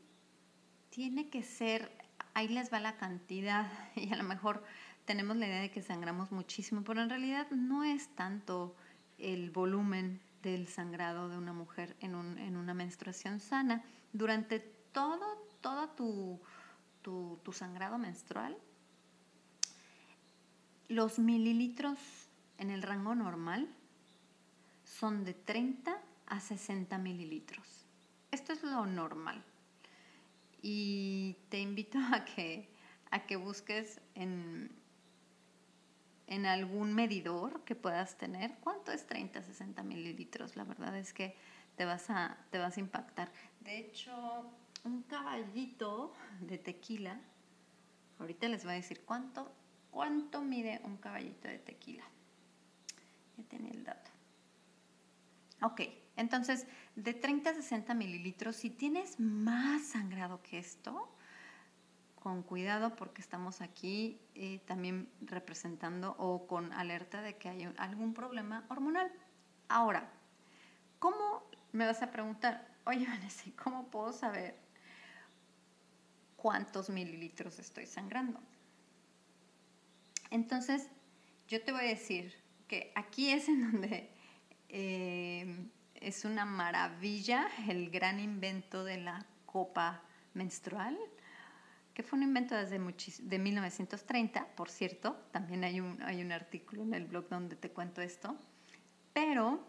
tiene 0.89 1.29
que 1.29 1.43
ser, 1.43 1.93
ahí 2.35 2.49
les 2.49 2.73
va 2.73 2.81
la 2.81 2.97
cantidad, 2.97 3.67
y 3.97 4.13
a 4.13 4.17
lo 4.17 4.25
mejor 4.25 4.63
tenemos 5.05 5.37
la 5.37 5.47
idea 5.47 5.61
de 5.61 5.71
que 5.71 5.83
sangramos 5.83 6.31
muchísimo, 6.33 6.83
pero 6.85 7.03
en 7.03 7.11
realidad 7.11 7.51
no 7.51 7.85
es 7.85 8.09
tanto 8.15 8.77
el 9.19 9.51
volumen 9.51 10.21
del 10.43 10.69
sangrado 10.69 11.29
de 11.29 11.37
una 11.37 11.53
mujer 11.53 11.97
en, 12.01 12.15
un, 12.15 12.39
en 12.39 12.57
una 12.57 12.75
menstruación 12.75 13.41
sana. 13.41 13.83
Durante 14.13 14.61
todo, 14.93 15.49
todo 15.61 15.89
tu, 15.91 16.41
tu, 17.03 17.53
sangrado 17.53 17.99
menstrual, 17.99 18.57
los 20.89 21.19
mililitros 21.19 21.99
en 22.59 22.71
el 22.71 22.83
rango 22.83 23.15
normal 23.15 23.69
son 24.85 25.25
de 25.25 25.35
30 25.35 25.97
a 26.27 26.41
60 26.41 26.99
mililitros. 26.99 27.87
Esto 28.31 28.53
es 28.53 28.63
lo 28.63 28.87
normal. 28.87 29.43
Y 30.63 31.37
te 31.49 31.59
invito 31.59 31.99
a 32.13 32.25
que, 32.25 32.69
a 33.11 33.27
que 33.27 33.37
busques 33.37 34.01
en, 34.15 34.71
en 36.27 36.47
algún 36.47 36.95
medidor 36.95 37.65
que 37.65 37.75
puedas 37.75 38.17
tener 38.19 38.57
cuánto 38.61 38.93
es 38.93 39.07
30 39.07 39.39
a 39.39 39.43
60 39.43 39.83
mililitros. 39.83 40.57
La 40.57 40.65
verdad 40.65 40.97
es 40.97 41.13
que 41.13 41.37
te 41.77 41.85
vas 41.85 42.11
a, 42.11 42.37
te 42.51 42.59
vas 42.59 42.77
a 42.77 42.81
impactar. 42.81 43.33
De 43.61 43.79
hecho, 43.79 44.13
un 44.85 45.03
caballito 45.03 46.13
de 46.41 46.59
tequila. 46.59 47.21
Ahorita 48.19 48.49
les 48.49 48.65
voy 48.65 48.75
a 48.75 48.77
decir 48.77 49.03
cuánto, 49.05 49.51
cuánto 49.91 50.43
mide 50.43 50.81
un 50.85 50.97
caballito 50.99 51.49
de 51.49 51.59
tequila. 51.59 52.05
Ya 53.37 53.45
tenía 53.45 53.73
el 53.73 53.85
dato. 53.85 54.11
Ok, 55.63 55.83
entonces 56.21 56.67
de 56.97 57.15
30 57.15 57.51
a 57.51 57.55
60 57.55 57.95
mililitros, 57.95 58.57
si 58.57 58.71
tienes 58.71 59.19
más 59.19 59.83
sangrado 59.83 60.43
que 60.43 60.59
esto, 60.59 61.13
con 62.15 62.43
cuidado 62.43 62.95
porque 62.97 63.23
estamos 63.23 63.61
aquí 63.63 64.21
eh, 64.35 64.61
también 64.67 65.09
representando 65.23 66.15
o 66.19 66.47
con 66.47 66.73
alerta 66.73 67.23
de 67.23 67.37
que 67.37 67.49
hay 67.49 67.69
algún 67.79 68.15
problema 68.15 68.65
hormonal. 68.69 69.11
Ahora, 69.69 70.11
¿cómo 70.99 71.43
me 71.73 71.87
vas 71.87 72.03
a 72.03 72.11
preguntar? 72.11 72.69
Oye, 72.85 73.07
Vanessa, 73.07 73.45
¿cómo 73.57 73.91
puedo 73.91 74.13
saber 74.13 74.55
cuántos 76.41 76.89
mililitros 76.89 77.59
estoy 77.59 77.87
sangrando. 77.87 78.41
Entonces, 80.31 80.89
yo 81.49 81.63
te 81.63 81.73
voy 81.73 81.83
a 81.83 81.89
decir 81.89 82.35
que 82.67 82.93
aquí 82.95 83.31
es 83.31 83.49
en 83.49 83.73
donde 83.73 84.11
eh, 84.69 85.67
es 86.01 86.25
una 86.25 86.45
maravilla 86.45 87.49
el 87.69 87.91
gran 87.91 88.21
invento 88.21 88.85
de 88.85 88.99
la 88.99 89.27
copa 89.47 90.03
menstrual, 90.35 90.99
que 91.95 92.03
fue 92.03 92.19
un 92.19 92.23
invento 92.23 92.55
desde 92.55 92.79
de 92.79 93.39
1930, 93.39 94.47
por 94.57 94.71
cierto, 94.71 95.17
también 95.33 95.65
hay 95.65 95.81
un, 95.81 96.01
hay 96.03 96.23
un 96.23 96.33
artículo 96.33 96.83
en 96.83 96.95
el 96.95 97.05
blog 97.05 97.29
donde 97.29 97.57
te 97.57 97.71
cuento 97.71 98.01
esto, 98.01 98.37
pero 99.13 99.67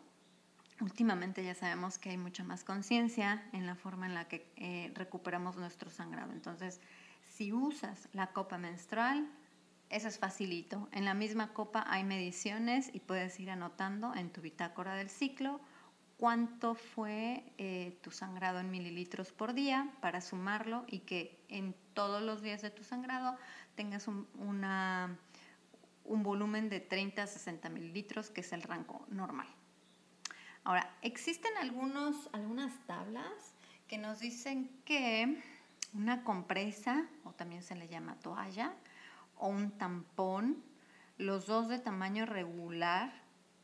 últimamente 0.80 1.44
ya 1.44 1.56
sabemos 1.56 1.98
que 1.98 2.12
hay 2.12 2.18
mucha 2.18 2.44
más 2.44 2.64
conciencia 2.64 3.44
en 3.54 3.66
la 3.66 3.76
forma 3.76 4.06
en 4.06 4.14
la 4.14 4.28
que 4.28 4.52
eh, 4.56 4.92
recuperamos 4.96 5.58
nuestro 5.58 5.90
sangrado. 5.90 6.32
Entonces, 6.32 6.80
si 7.28 7.52
usas 7.52 8.08
la 8.14 8.28
copa 8.28 8.58
menstrual, 8.58 9.30
eso 9.90 10.08
es 10.08 10.18
facilito. 10.18 10.88
En 10.92 11.06
la 11.06 11.14
misma 11.14 11.54
copa 11.54 11.84
hay 11.88 12.04
mediciones 12.04 12.90
y 12.94 13.00
puedes 13.00 13.40
ir 13.40 13.52
anotando 13.52 14.14
en 14.16 14.32
tu 14.32 14.42
bitácora 14.42 14.96
del 14.96 15.10
ciclo 15.10 15.60
cuánto 16.22 16.76
fue 16.76 17.44
eh, 17.58 17.98
tu 18.04 18.12
sangrado 18.12 18.60
en 18.60 18.70
mililitros 18.70 19.32
por 19.32 19.56
día 19.56 19.92
para 20.02 20.22
sumarlo 20.22 20.86
y 20.86 21.00
que 21.00 21.44
en 21.50 21.74
todos 21.96 22.22
los 22.22 22.44
días 22.44 22.62
de 22.62 22.70
tu 22.70 22.84
sangrado 22.84 23.36
tengas 23.74 24.08
un, 24.08 24.28
un 24.36 26.22
volumen 26.22 26.70
de 26.70 26.80
30 26.80 27.24
a 27.24 27.26
60 27.26 27.70
mililitros, 27.70 28.30
que 28.30 28.42
es 28.42 28.54
el 28.54 28.62
rango 28.62 29.04
normal. 29.10 29.48
Ahora, 30.64 30.96
existen 31.02 31.58
algunos, 31.60 32.30
algunas 32.34 32.72
tablas 32.86 33.56
que 33.88 33.98
nos 33.98 34.20
dicen 34.20 34.70
que 34.86 35.42
una 35.96 36.24
compresa, 36.24 37.08
o 37.24 37.32
también 37.32 37.64
se 37.64 37.74
le 37.74 37.88
llama 37.88 38.20
toalla, 38.20 38.76
o 39.38 39.48
un 39.48 39.72
tampón, 39.72 40.64
los 41.18 41.48
dos 41.48 41.68
de 41.68 41.80
tamaño 41.80 42.28
regular, 42.28 43.21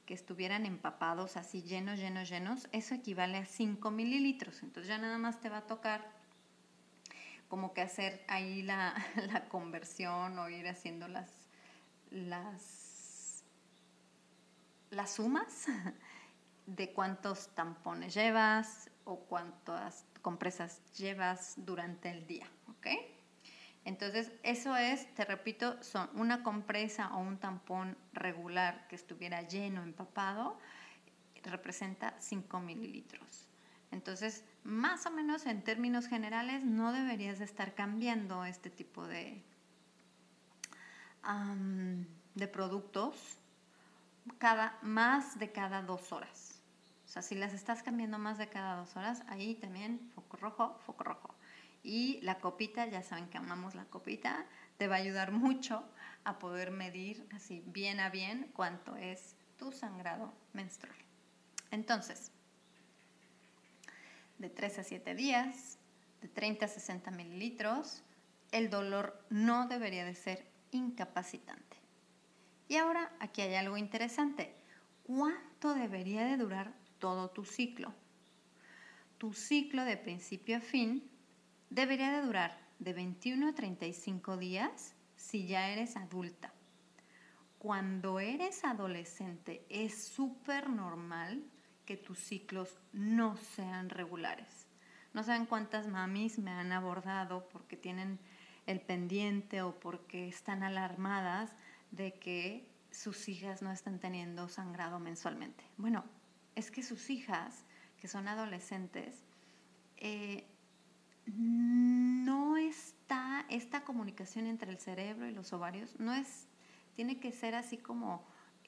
que 0.07 0.13
estuvieran 0.13 0.65
empapados 0.65 1.35
así 1.35 1.61
llenos, 1.61 1.99
llenos, 1.99 2.29
llenos, 2.29 2.67
eso 2.71 2.95
equivale 2.95 3.37
a 3.37 3.45
5 3.45 3.91
mililitros. 3.91 4.63
Entonces 4.63 4.87
ya 4.87 4.97
nada 4.97 5.17
más 5.17 5.39
te 5.41 5.49
va 5.49 5.57
a 5.57 5.67
tocar 5.67 6.09
como 7.49 7.73
que 7.73 7.81
hacer 7.81 8.23
ahí 8.27 8.63
la, 8.63 8.95
la 9.31 9.47
conversión 9.49 10.39
o 10.39 10.49
ir 10.49 10.67
haciendo 10.67 11.09
las, 11.09 11.29
las, 12.09 13.43
las 14.91 15.11
sumas 15.11 15.67
de 16.65 16.93
cuántos 16.93 17.53
tampones 17.53 18.13
llevas 18.13 18.89
o 19.03 19.19
cuántas 19.19 20.05
compresas 20.21 20.81
llevas 20.93 21.53
durante 21.57 22.09
el 22.09 22.25
día, 22.25 22.47
¿ok? 22.69 22.87
Entonces, 23.87 24.33
eso 24.43 24.75
es, 24.75 25.07
te 25.15 25.23
repito, 25.23 25.81
son 25.81 26.09
una 26.15 26.43
compresa 26.43 27.15
o 27.15 27.19
un 27.19 27.37
tampón 27.37 27.97
regular 28.11 28.85
que 28.89 28.97
estuviera 28.97 29.43
lleno, 29.43 29.81
empapado, 29.81 30.59
representa 31.41 32.13
5 32.19 32.59
mililitros. 32.59 33.47
Entonces, 33.91 34.43
más 34.65 35.05
o 35.05 35.11
menos 35.11 35.45
en 35.45 35.63
términos 35.63 36.07
generales, 36.07 36.65
no 36.65 36.91
deberías 36.91 37.39
de 37.39 37.45
estar 37.45 37.75
cambiando 37.75 38.43
este 38.43 38.69
tipo 38.69 39.07
de, 39.07 39.41
de 42.35 42.47
productos 42.49 43.37
cada, 44.37 44.77
más 44.81 45.39
de 45.39 45.53
cada 45.53 45.81
dos 45.81 46.11
horas. 46.11 46.61
O 47.05 47.07
sea, 47.07 47.21
si 47.21 47.35
las 47.35 47.53
estás 47.53 47.83
cambiando 47.83 48.19
más 48.19 48.37
de 48.37 48.49
cada 48.49 48.75
dos 48.75 48.97
horas, 48.97 49.23
ahí 49.29 49.55
también 49.55 50.11
foco 50.13 50.35
rojo, 50.35 50.77
foco 50.85 51.05
rojo. 51.05 51.36
Y 51.87 52.19
la 52.21 52.39
copita, 52.39 52.85
ya 52.85 53.01
saben 53.01 53.29
que 53.29 53.37
amamos 53.37 53.73
la 53.73 53.85
copita, 53.85 54.45
te 54.77 54.89
va 54.89 54.95
a 54.95 54.99
ayudar 54.99 55.31
mucho 55.31 55.85
a 56.25 56.37
poder 56.37 56.69
medir 56.69 57.25
así 57.31 57.63
bien 57.67 58.01
a 58.01 58.09
bien 58.09 58.51
cuánto 58.53 58.97
es 58.97 59.37
tu 59.55 59.71
sangrado 59.71 60.33
menstrual. 60.51 60.97
Entonces, 61.71 62.33
de 64.37 64.49
3 64.49 64.79
a 64.79 64.83
7 64.83 65.15
días, 65.15 65.77
de 66.19 66.27
30 66.27 66.65
a 66.65 66.67
60 66.67 67.09
mililitros, 67.11 68.03
el 68.51 68.69
dolor 68.69 69.23
no 69.29 69.69
debería 69.69 70.03
de 70.03 70.15
ser 70.15 70.45
incapacitante. 70.71 71.77
Y 72.67 72.75
ahora 72.75 73.13
aquí 73.21 73.43
hay 73.43 73.55
algo 73.55 73.77
interesante. 73.77 74.53
¿Cuánto 75.03 75.73
debería 75.73 76.25
de 76.25 76.35
durar 76.35 76.73
todo 76.99 77.29
tu 77.29 77.45
ciclo? 77.45 77.93
Tu 79.17 79.31
ciclo 79.31 79.85
de 79.85 79.95
principio 79.95 80.57
a 80.57 80.59
fin 80.59 81.09
debería 81.69 82.11
de 82.11 82.25
durar 82.25 82.57
de 82.79 82.93
21 82.93 83.49
a 83.49 83.53
35 83.53 84.37
días 84.37 84.95
si 85.15 85.47
ya 85.47 85.69
eres 85.69 85.95
adulta. 85.95 86.53
Cuando 87.57 88.19
eres 88.19 88.63
adolescente 88.63 89.65
es 89.69 90.03
súper 90.03 90.69
normal 90.69 91.43
que 91.85 91.97
tus 91.97 92.19
ciclos 92.19 92.77
no 92.93 93.37
sean 93.37 93.89
regulares. 93.89 94.67
No 95.13 95.23
saben 95.23 95.45
cuántas 95.45 95.87
mamis 95.87 96.37
me 96.37 96.51
han 96.51 96.71
abordado 96.71 97.47
porque 97.49 97.77
tienen 97.77 98.19
el 98.67 98.81
pendiente 98.81 99.61
o 99.61 99.79
porque 99.79 100.27
están 100.27 100.61
alarmadas 100.61 101.55
de 101.91 102.13
que 102.13 102.67
sus 102.91 103.29
hijas 103.29 103.61
no 103.61 103.71
están 103.71 103.99
teniendo 103.99 104.49
sangrado 104.49 104.99
mensualmente. 104.99 105.63
Bueno, 105.77 106.03
es 106.55 106.69
que 106.69 106.83
sus 106.83 107.09
hijas, 107.09 107.65
que 107.97 108.07
son 108.07 108.27
adolescentes, 108.27 109.23
eh, 109.97 110.45
no 111.35 112.57
está 112.57 113.45
esta 113.49 113.83
comunicación 113.83 114.47
entre 114.47 114.71
el 114.71 114.79
cerebro 114.79 115.27
y 115.27 115.31
los 115.31 115.53
ovarios, 115.53 115.99
no 115.99 116.13
es, 116.13 116.47
tiene 116.95 117.19
que 117.19 117.31
ser 117.31 117.55
así 117.55 117.77
como 117.77 118.25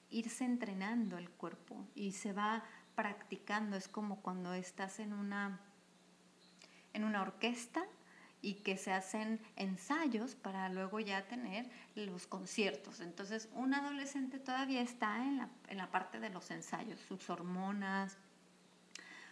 irse 0.10 0.44
entrenando 0.44 1.18
el 1.18 1.30
cuerpo 1.30 1.88
y 1.96 2.12
se 2.12 2.34
va 2.34 2.64
practicando, 2.96 3.78
es 3.78 3.88
como 3.88 4.22
cuando 4.22 4.54
estás 4.54 5.00
en 5.00 5.14
una, 5.14 5.60
en 6.94 7.04
una 7.04 7.22
orquesta 7.22 7.86
y 8.42 8.56
que 8.56 8.78
se 8.78 8.92
hacen 8.92 9.42
ensayos 9.56 10.36
para 10.36 10.70
luego 10.70 11.00
ya 11.00 11.28
tener 11.28 11.70
los 11.96 12.28
conciertos. 12.28 13.02
Entonces, 13.02 13.50
un 13.54 13.74
adolescente 13.74 14.40
todavía 14.40 14.82
está 14.82 15.26
en 15.26 15.38
la, 15.38 15.50
en 15.68 15.78
la 15.78 15.92
parte 15.92 16.20
de 16.20 16.30
los 16.30 16.50
ensayos, 16.52 17.00
sus 17.02 17.30
hormonas, 17.30 18.18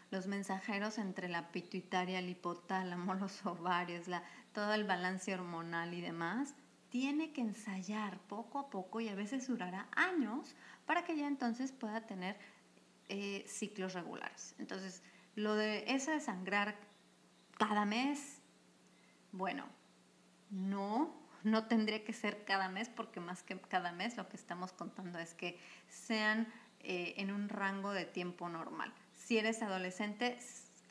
los 0.09 0.27
mensajeros 0.27 0.97
entre 0.97 1.29
la 1.29 1.51
pituitaria, 1.51 2.19
el 2.19 2.29
hipotálamo, 2.29 3.13
los 3.15 3.45
ovarios, 3.45 4.07
la, 4.07 4.23
todo 4.53 4.73
el 4.73 4.83
balance 4.83 5.33
hormonal 5.33 5.93
y 5.93 6.01
demás, 6.01 6.55
tiene 6.89 7.33
que 7.33 7.41
ensayar 7.41 8.17
poco 8.27 8.59
a 8.59 8.69
poco 8.69 9.01
y 9.01 9.09
a 9.09 9.15
veces 9.15 9.47
durará 9.47 9.87
años 9.91 10.55
para 10.85 11.03
que 11.03 11.17
ya 11.17 11.27
entonces 11.27 11.71
pueda 11.71 12.01
tener 12.01 12.37
eh, 13.09 13.43
ciclos 13.47 13.93
regulares. 13.93 14.55
Entonces, 14.57 15.03
lo 15.35 15.55
de 15.55 15.83
eso 15.87 16.11
de 16.11 16.19
sangrar 16.19 16.75
cada 17.57 17.85
mes, 17.85 18.41
bueno, 19.31 19.65
no, 20.49 21.13
no 21.43 21.65
tendría 21.65 22.03
que 22.03 22.13
ser 22.13 22.45
cada 22.45 22.69
mes 22.69 22.89
porque 22.89 23.19
más 23.19 23.43
que 23.43 23.59
cada 23.59 23.91
mes 23.91 24.15
lo 24.15 24.29
que 24.29 24.37
estamos 24.37 24.71
contando 24.71 25.19
es 25.19 25.33
que 25.33 25.59
sean 25.89 26.47
eh, 26.79 27.15
en 27.17 27.31
un 27.31 27.49
rango 27.49 27.91
de 27.91 28.05
tiempo 28.05 28.47
normal. 28.49 28.93
Si 29.27 29.37
eres 29.37 29.61
adolescente, 29.61 30.37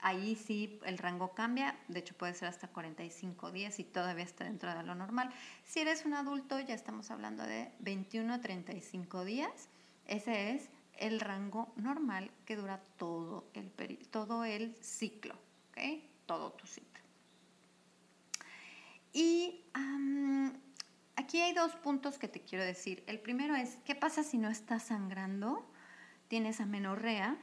ahí 0.03 0.37
sí 0.37 0.79
el 0.85 0.99
rango 0.99 1.33
cambia, 1.33 1.75
de 1.89 2.01
hecho 2.01 2.15
puede 2.15 2.35
ser 2.35 2.49
hasta 2.49 2.69
45 2.69 3.51
días 3.51 3.79
y 3.79 3.85
todavía 3.85 4.25
está 4.25 4.45
dentro 4.45 4.75
de 4.77 4.83
lo 4.83 4.95
normal. 4.95 5.31
Si 5.65 5.81
eres 5.81 6.05
un 6.05 6.13
adulto, 6.13 6.61
ya 6.61 6.75
estamos 6.75 7.11
hablando 7.11 7.45
de 7.45 7.73
21 7.79 8.35
a 8.35 8.41
35 8.43 9.25
días. 9.25 9.71
Ese 10.07 10.51
es 10.51 10.69
el 10.99 11.19
rango 11.21 11.73
normal 11.77 12.31
que 12.45 12.57
dura 12.57 12.83
todo 12.99 13.47
el, 13.55 13.71
todo 14.11 14.45
el 14.45 14.75
ciclo, 14.83 15.35
¿ok? 15.71 16.03
Todo 16.27 16.53
tu 16.53 16.67
ciclo. 16.67 17.01
Y 19.15 19.65
aquí 21.17 21.41
hay 21.41 21.55
dos 21.55 21.75
puntos 21.77 22.19
que 22.19 22.29
te 22.29 22.43
quiero 22.43 22.67
decir. 22.67 23.03
El 23.07 23.19
primero 23.19 23.57
es, 23.57 23.79
¿qué 23.87 23.95
pasa 23.95 24.23
si 24.23 24.37
no 24.37 24.51
estás 24.51 24.83
sangrando? 24.83 25.67
Tienes 26.29 26.61
amenorrea, 26.61 27.39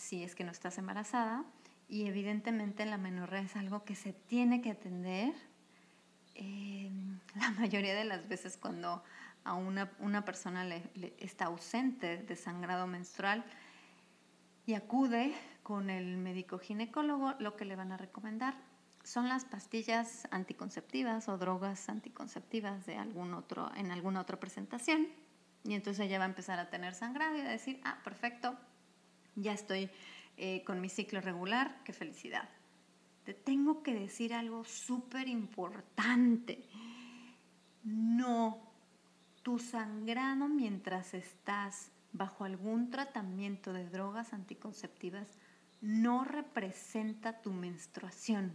si 0.00 0.24
es 0.24 0.34
que 0.34 0.44
no 0.44 0.50
estás 0.50 0.78
embarazada, 0.78 1.44
y 1.88 2.06
evidentemente 2.06 2.86
la 2.86 2.94
amenorrea 2.94 3.42
es 3.42 3.54
algo 3.56 3.84
que 3.84 3.94
se 3.94 4.12
tiene 4.12 4.62
que 4.62 4.70
atender 4.70 5.34
em, 6.34 7.18
la 7.36 7.50
mayoría 7.50 7.94
de 7.94 8.04
las 8.04 8.26
veces 8.28 8.56
cuando 8.56 9.02
a 9.44 9.54
una, 9.54 9.92
una 9.98 10.24
persona 10.24 10.64
le, 10.64 10.82
está 11.18 11.46
ausente 11.46 12.18
de 12.18 12.36
sangrado 12.36 12.86
menstrual 12.86 13.44
y 14.66 14.74
acude 14.74 15.34
con 15.62 15.90
el 15.90 16.16
médico 16.16 16.58
ginecólogo, 16.58 17.34
lo 17.38 17.56
que 17.56 17.64
le 17.64 17.76
van 17.76 17.92
a 17.92 17.96
recomendar 17.96 18.54
son 19.02 19.28
las 19.28 19.44
pastillas 19.44 20.28
anticonceptivas 20.30 21.28
o 21.28 21.38
drogas 21.38 21.88
anticonceptivas 21.88 22.86
de 22.86 22.96
algún 22.96 23.34
otro, 23.34 23.70
en 23.76 23.90
alguna 23.90 24.20
otra 24.20 24.38
presentación. 24.38 25.08
Y 25.64 25.74
entonces 25.74 26.06
ella 26.06 26.18
va 26.18 26.24
a 26.24 26.28
empezar 26.28 26.58
a 26.58 26.70
tener 26.70 26.94
sangrado 26.94 27.36
y 27.36 27.40
a 27.40 27.48
decir, 27.48 27.80
ah, 27.84 27.98
perfecto, 28.04 28.56
ya 29.40 29.52
estoy 29.52 29.90
eh, 30.36 30.62
con 30.64 30.80
mi 30.80 30.88
ciclo 30.88 31.20
regular, 31.20 31.82
qué 31.84 31.92
felicidad. 31.92 32.48
Te 33.24 33.34
tengo 33.34 33.82
que 33.82 33.94
decir 33.94 34.32
algo 34.34 34.64
súper 34.64 35.28
importante. 35.28 36.64
No, 37.84 38.58
tu 39.42 39.58
sangrado 39.58 40.48
mientras 40.48 41.14
estás 41.14 41.92
bajo 42.12 42.44
algún 42.44 42.90
tratamiento 42.90 43.72
de 43.72 43.88
drogas 43.88 44.32
anticonceptivas 44.32 45.28
no 45.80 46.24
representa 46.24 47.40
tu 47.40 47.52
menstruación. 47.52 48.52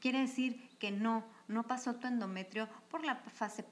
Quiere 0.00 0.20
decir 0.20 0.68
que 0.78 0.90
no, 0.90 1.24
no 1.48 1.66
pasó 1.66 1.96
tu 1.96 2.06
endometrio 2.06 2.68
por 2.90 3.04
la 3.04 3.16
fase 3.16 3.62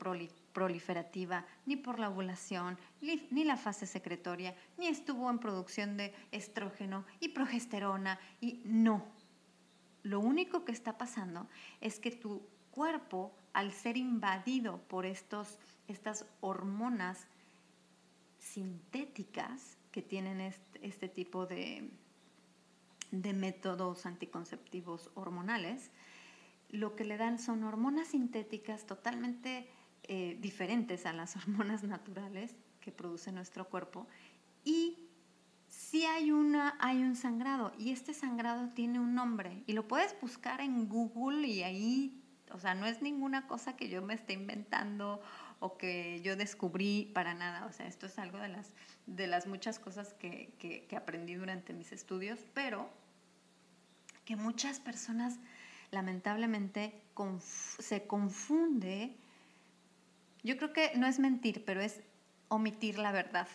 proliferativa, 0.52 1.46
ni 1.66 1.76
por 1.76 1.98
la 1.98 2.08
ovulación, 2.08 2.78
ni, 3.00 3.44
la 3.44 3.56
fase 3.56 3.86
secretoria, 3.86 4.54
ni 4.78 4.88
estuvo 4.88 5.30
en 5.30 5.38
producción 5.38 5.96
de 5.96 6.14
estrógeno 6.32 7.04
y 7.20 7.28
progesterona, 7.28 8.18
y 8.40 8.60
no. 8.64 9.04
Lo 10.02 10.20
único 10.20 10.64
que 10.64 10.72
está 10.72 10.98
pasando 10.98 11.48
es 11.80 11.98
que 11.98 12.10
tu 12.10 12.46
cuerpo, 12.70 13.34
al 13.52 13.72
ser 13.72 13.96
invadido 13.96 14.82
por 14.88 15.06
estos, 15.06 15.58
estas 15.88 16.26
hormonas 16.40 17.26
sintéticas 18.38 19.76
que 19.92 20.02
tienen 20.02 20.40
este, 20.40 21.08
tipo 21.08 21.46
de, 21.46 21.90
de 23.10 23.32
métodos 23.32 24.06
anticonceptivos 24.06 25.10
hormonales, 25.14 25.90
lo 26.70 26.94
que 26.94 27.04
le 27.04 27.16
dan 27.16 27.38
son 27.38 27.64
hormonas 27.64 28.08
sintéticas 28.08 28.86
totalmente 28.86 29.68
eh, 30.12 30.36
diferentes 30.40 31.06
a 31.06 31.12
las 31.12 31.36
hormonas 31.36 31.84
naturales 31.84 32.56
que 32.80 32.90
produce 32.90 33.30
nuestro 33.30 33.68
cuerpo 33.68 34.08
y 34.64 35.06
si 35.68 36.04
hay, 36.04 36.32
una, 36.32 36.76
hay 36.80 37.00
un 37.04 37.14
sangrado 37.14 37.72
y 37.78 37.92
este 37.92 38.12
sangrado 38.12 38.70
tiene 38.70 38.98
un 38.98 39.14
nombre 39.14 39.62
y 39.68 39.72
lo 39.72 39.86
puedes 39.86 40.20
buscar 40.20 40.60
en 40.60 40.88
Google 40.88 41.46
y 41.46 41.62
ahí, 41.62 42.24
o 42.50 42.58
sea, 42.58 42.74
no 42.74 42.86
es 42.86 43.02
ninguna 43.02 43.46
cosa 43.46 43.76
que 43.76 43.88
yo 43.88 44.02
me 44.02 44.14
esté 44.14 44.32
inventando 44.32 45.22
o 45.60 45.78
que 45.78 46.20
yo 46.22 46.34
descubrí 46.34 47.12
para 47.14 47.32
nada, 47.34 47.64
o 47.66 47.72
sea, 47.72 47.86
esto 47.86 48.06
es 48.06 48.18
algo 48.18 48.38
de 48.38 48.48
las, 48.48 48.74
de 49.06 49.28
las 49.28 49.46
muchas 49.46 49.78
cosas 49.78 50.12
que, 50.14 50.52
que 50.58 50.96
aprendí 50.96 51.34
durante 51.34 51.72
mis 51.72 51.92
estudios, 51.92 52.40
pero 52.52 52.90
que 54.24 54.34
muchas 54.34 54.80
personas 54.80 55.38
lamentablemente 55.90 57.00
se 57.78 58.06
confunde. 58.06 59.16
Yo 60.42 60.56
creo 60.56 60.72
que 60.72 60.92
no 60.96 61.06
es 61.06 61.18
mentir, 61.18 61.64
pero 61.64 61.80
es 61.80 62.00
omitir 62.48 62.98
la 62.98 63.12
verdad. 63.12 63.48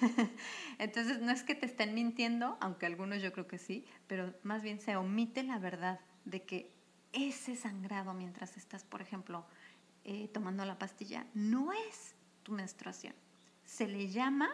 Entonces, 0.78 1.20
no 1.20 1.30
es 1.30 1.42
que 1.42 1.54
te 1.54 1.66
estén 1.66 1.94
mintiendo, 1.94 2.56
aunque 2.60 2.86
algunos 2.86 3.22
yo 3.22 3.32
creo 3.32 3.46
que 3.46 3.58
sí, 3.58 3.84
pero 4.06 4.34
más 4.42 4.62
bien 4.62 4.80
se 4.80 4.96
omite 4.96 5.42
la 5.42 5.58
verdad 5.58 6.00
de 6.24 6.42
que 6.42 6.72
ese 7.12 7.56
sangrado 7.56 8.14
mientras 8.14 8.56
estás, 8.56 8.84
por 8.84 9.02
ejemplo, 9.02 9.46
eh, 10.04 10.28
tomando 10.28 10.64
la 10.64 10.78
pastilla, 10.78 11.26
no 11.34 11.72
es 11.72 12.14
tu 12.42 12.52
menstruación. 12.52 13.14
Se 13.64 13.86
le 13.86 14.08
llama 14.08 14.48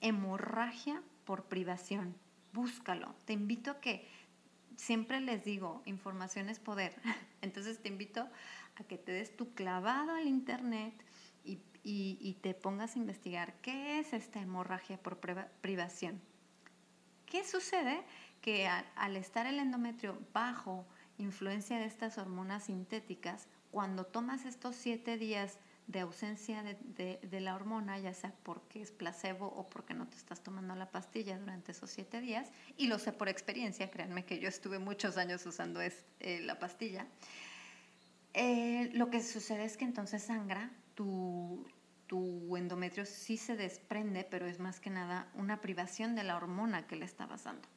hemorragia 0.00 1.02
por 1.24 1.44
privación. 1.46 2.14
Búscalo. 2.52 3.14
Te 3.24 3.32
invito 3.32 3.72
a 3.72 3.80
que, 3.80 4.06
siempre 4.76 5.20
les 5.20 5.44
digo, 5.44 5.82
información 5.86 6.48
es 6.48 6.60
poder. 6.60 6.94
Entonces 7.42 7.80
te 7.80 7.88
invito 7.88 8.28
a 8.76 8.84
que 8.84 8.98
te 8.98 9.12
des 9.12 9.36
tu 9.36 9.54
clavado 9.54 10.14
al 10.14 10.28
internet 10.28 10.94
y, 11.46 12.38
te 12.42 12.54
pongas 12.54 12.96
a 12.96 12.98
investigar 12.98 13.54
qué 13.62 14.00
es 14.00 14.12
esta 14.12 14.40
hemorragia 14.40 14.98
por 14.98 15.18
privación. 15.60 16.20
¿Qué 17.26 17.44
sucede? 17.44 18.02
Que 18.40 18.68
al 18.68 19.16
estar 19.16 19.46
el 19.46 19.58
endometrio 19.58 20.18
bajo 20.32 20.84
influencia 21.18 21.78
de 21.78 21.86
estas 21.86 22.18
hormonas 22.18 22.64
sintéticas, 22.64 23.48
cuando 23.70 24.04
tomas 24.04 24.44
estos 24.44 24.76
siete 24.76 25.16
días 25.18 25.58
de 25.86 26.00
ausencia 26.00 26.64
de, 26.64 27.40
la 27.40 27.54
hormona, 27.54 27.98
ya 27.98 28.12
sea 28.12 28.34
porque 28.42 28.82
es 28.82 28.90
placebo 28.90 29.46
o 29.46 29.68
porque 29.68 29.94
no 29.94 30.08
te 30.08 30.16
estás 30.16 30.42
tomando 30.42 30.74
la 30.74 30.90
pastilla 30.90 31.38
durante 31.38 31.72
esos 31.72 31.90
siete 31.90 32.20
días, 32.20 32.50
y 32.76 32.88
lo 32.88 32.98
sé 32.98 33.12
por 33.12 33.28
experiencia, 33.28 33.90
créanme 33.90 34.24
que 34.24 34.40
yo 34.40 34.48
estuve 34.48 34.78
muchos 34.78 35.16
años 35.16 35.46
usando 35.46 35.80
eh, 35.80 36.40
la 36.42 36.58
pastilla, 36.58 37.06
eh, 38.34 38.90
lo 38.94 39.10
que 39.10 39.22
sucede 39.22 39.64
es 39.64 39.76
que 39.76 39.84
entonces 39.84 40.22
sangra, 40.22 40.70
tu, 40.96 41.64
tu 42.08 42.56
endometrio 42.56 43.06
sí 43.06 43.36
se 43.36 43.56
desprende, 43.56 44.26
pero 44.28 44.46
es 44.46 44.58
más 44.58 44.80
que 44.80 44.90
nada 44.90 45.28
una 45.34 45.60
privación 45.60 46.16
de 46.16 46.24
la 46.24 46.36
hormona 46.36 46.88
que 46.88 46.96
le 46.96 47.04
estabas 47.04 47.44
dando. 47.44 47.68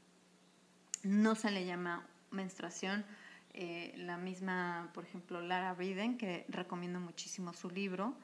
No 1.04 1.36
se 1.36 1.52
le 1.52 1.66
llama 1.66 2.08
menstruación 2.32 3.06
eh, 3.54 3.94
la 3.98 4.18
misma, 4.18 4.90
por 4.94 5.04
ejemplo, 5.04 5.42
Lara 5.42 5.74
Riden, 5.74 6.18
que 6.18 6.46
recomiendo 6.50 7.00
muchísimo 7.00 7.54
su 7.54 7.70
libro. 7.70 8.16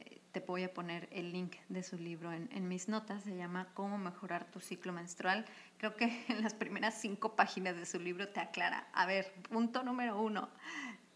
Eh, 0.00 0.20
te 0.32 0.40
voy 0.40 0.62
a 0.62 0.72
poner 0.72 1.08
el 1.10 1.32
link 1.32 1.56
de 1.68 1.82
su 1.82 1.96
libro 1.96 2.32
en, 2.32 2.48
en, 2.52 2.68
mis 2.68 2.88
notas. 2.88 3.24
Se 3.24 3.36
llama 3.36 3.68
Cómo 3.74 3.98
mejorar 3.98 4.50
tu 4.50 4.60
ciclo 4.60 4.92
menstrual. 4.92 5.44
Creo 5.78 5.96
que 5.96 6.24
en 6.28 6.42
las 6.42 6.54
primeras 6.54 7.00
cinco 7.00 7.34
páginas 7.34 7.76
de 7.76 7.86
su 7.86 7.98
libro 7.98 8.28
te 8.28 8.40
aclara. 8.40 8.88
A 8.92 9.06
ver, 9.06 9.32
punto 9.50 9.82
número 9.82 10.20
uno. 10.20 10.48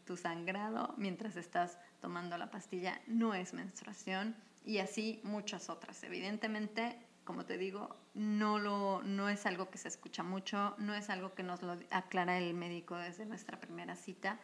Tu 0.04 0.16
sangrado 0.16 0.94
mientras 0.96 1.36
estás 1.36 1.78
tomando 2.00 2.36
la 2.36 2.50
pastilla 2.50 3.00
no 3.06 3.34
es 3.34 3.54
menstruación 3.54 4.36
y 4.64 4.78
así 4.78 5.20
muchas 5.22 5.68
otras. 5.68 6.02
Evidentemente, 6.02 6.98
como 7.24 7.44
te 7.44 7.58
digo, 7.58 7.96
no, 8.14 8.58
lo, 8.58 9.02
no 9.02 9.28
es 9.28 9.46
algo 9.46 9.70
que 9.70 9.78
se 9.78 9.88
escucha 9.88 10.22
mucho, 10.22 10.74
no 10.78 10.94
es 10.94 11.10
algo 11.10 11.34
que 11.34 11.42
nos 11.42 11.62
lo 11.62 11.76
aclara 11.90 12.38
el 12.38 12.54
médico 12.54 12.96
desde 12.96 13.26
nuestra 13.26 13.58
primera 13.58 13.96
cita, 13.96 14.38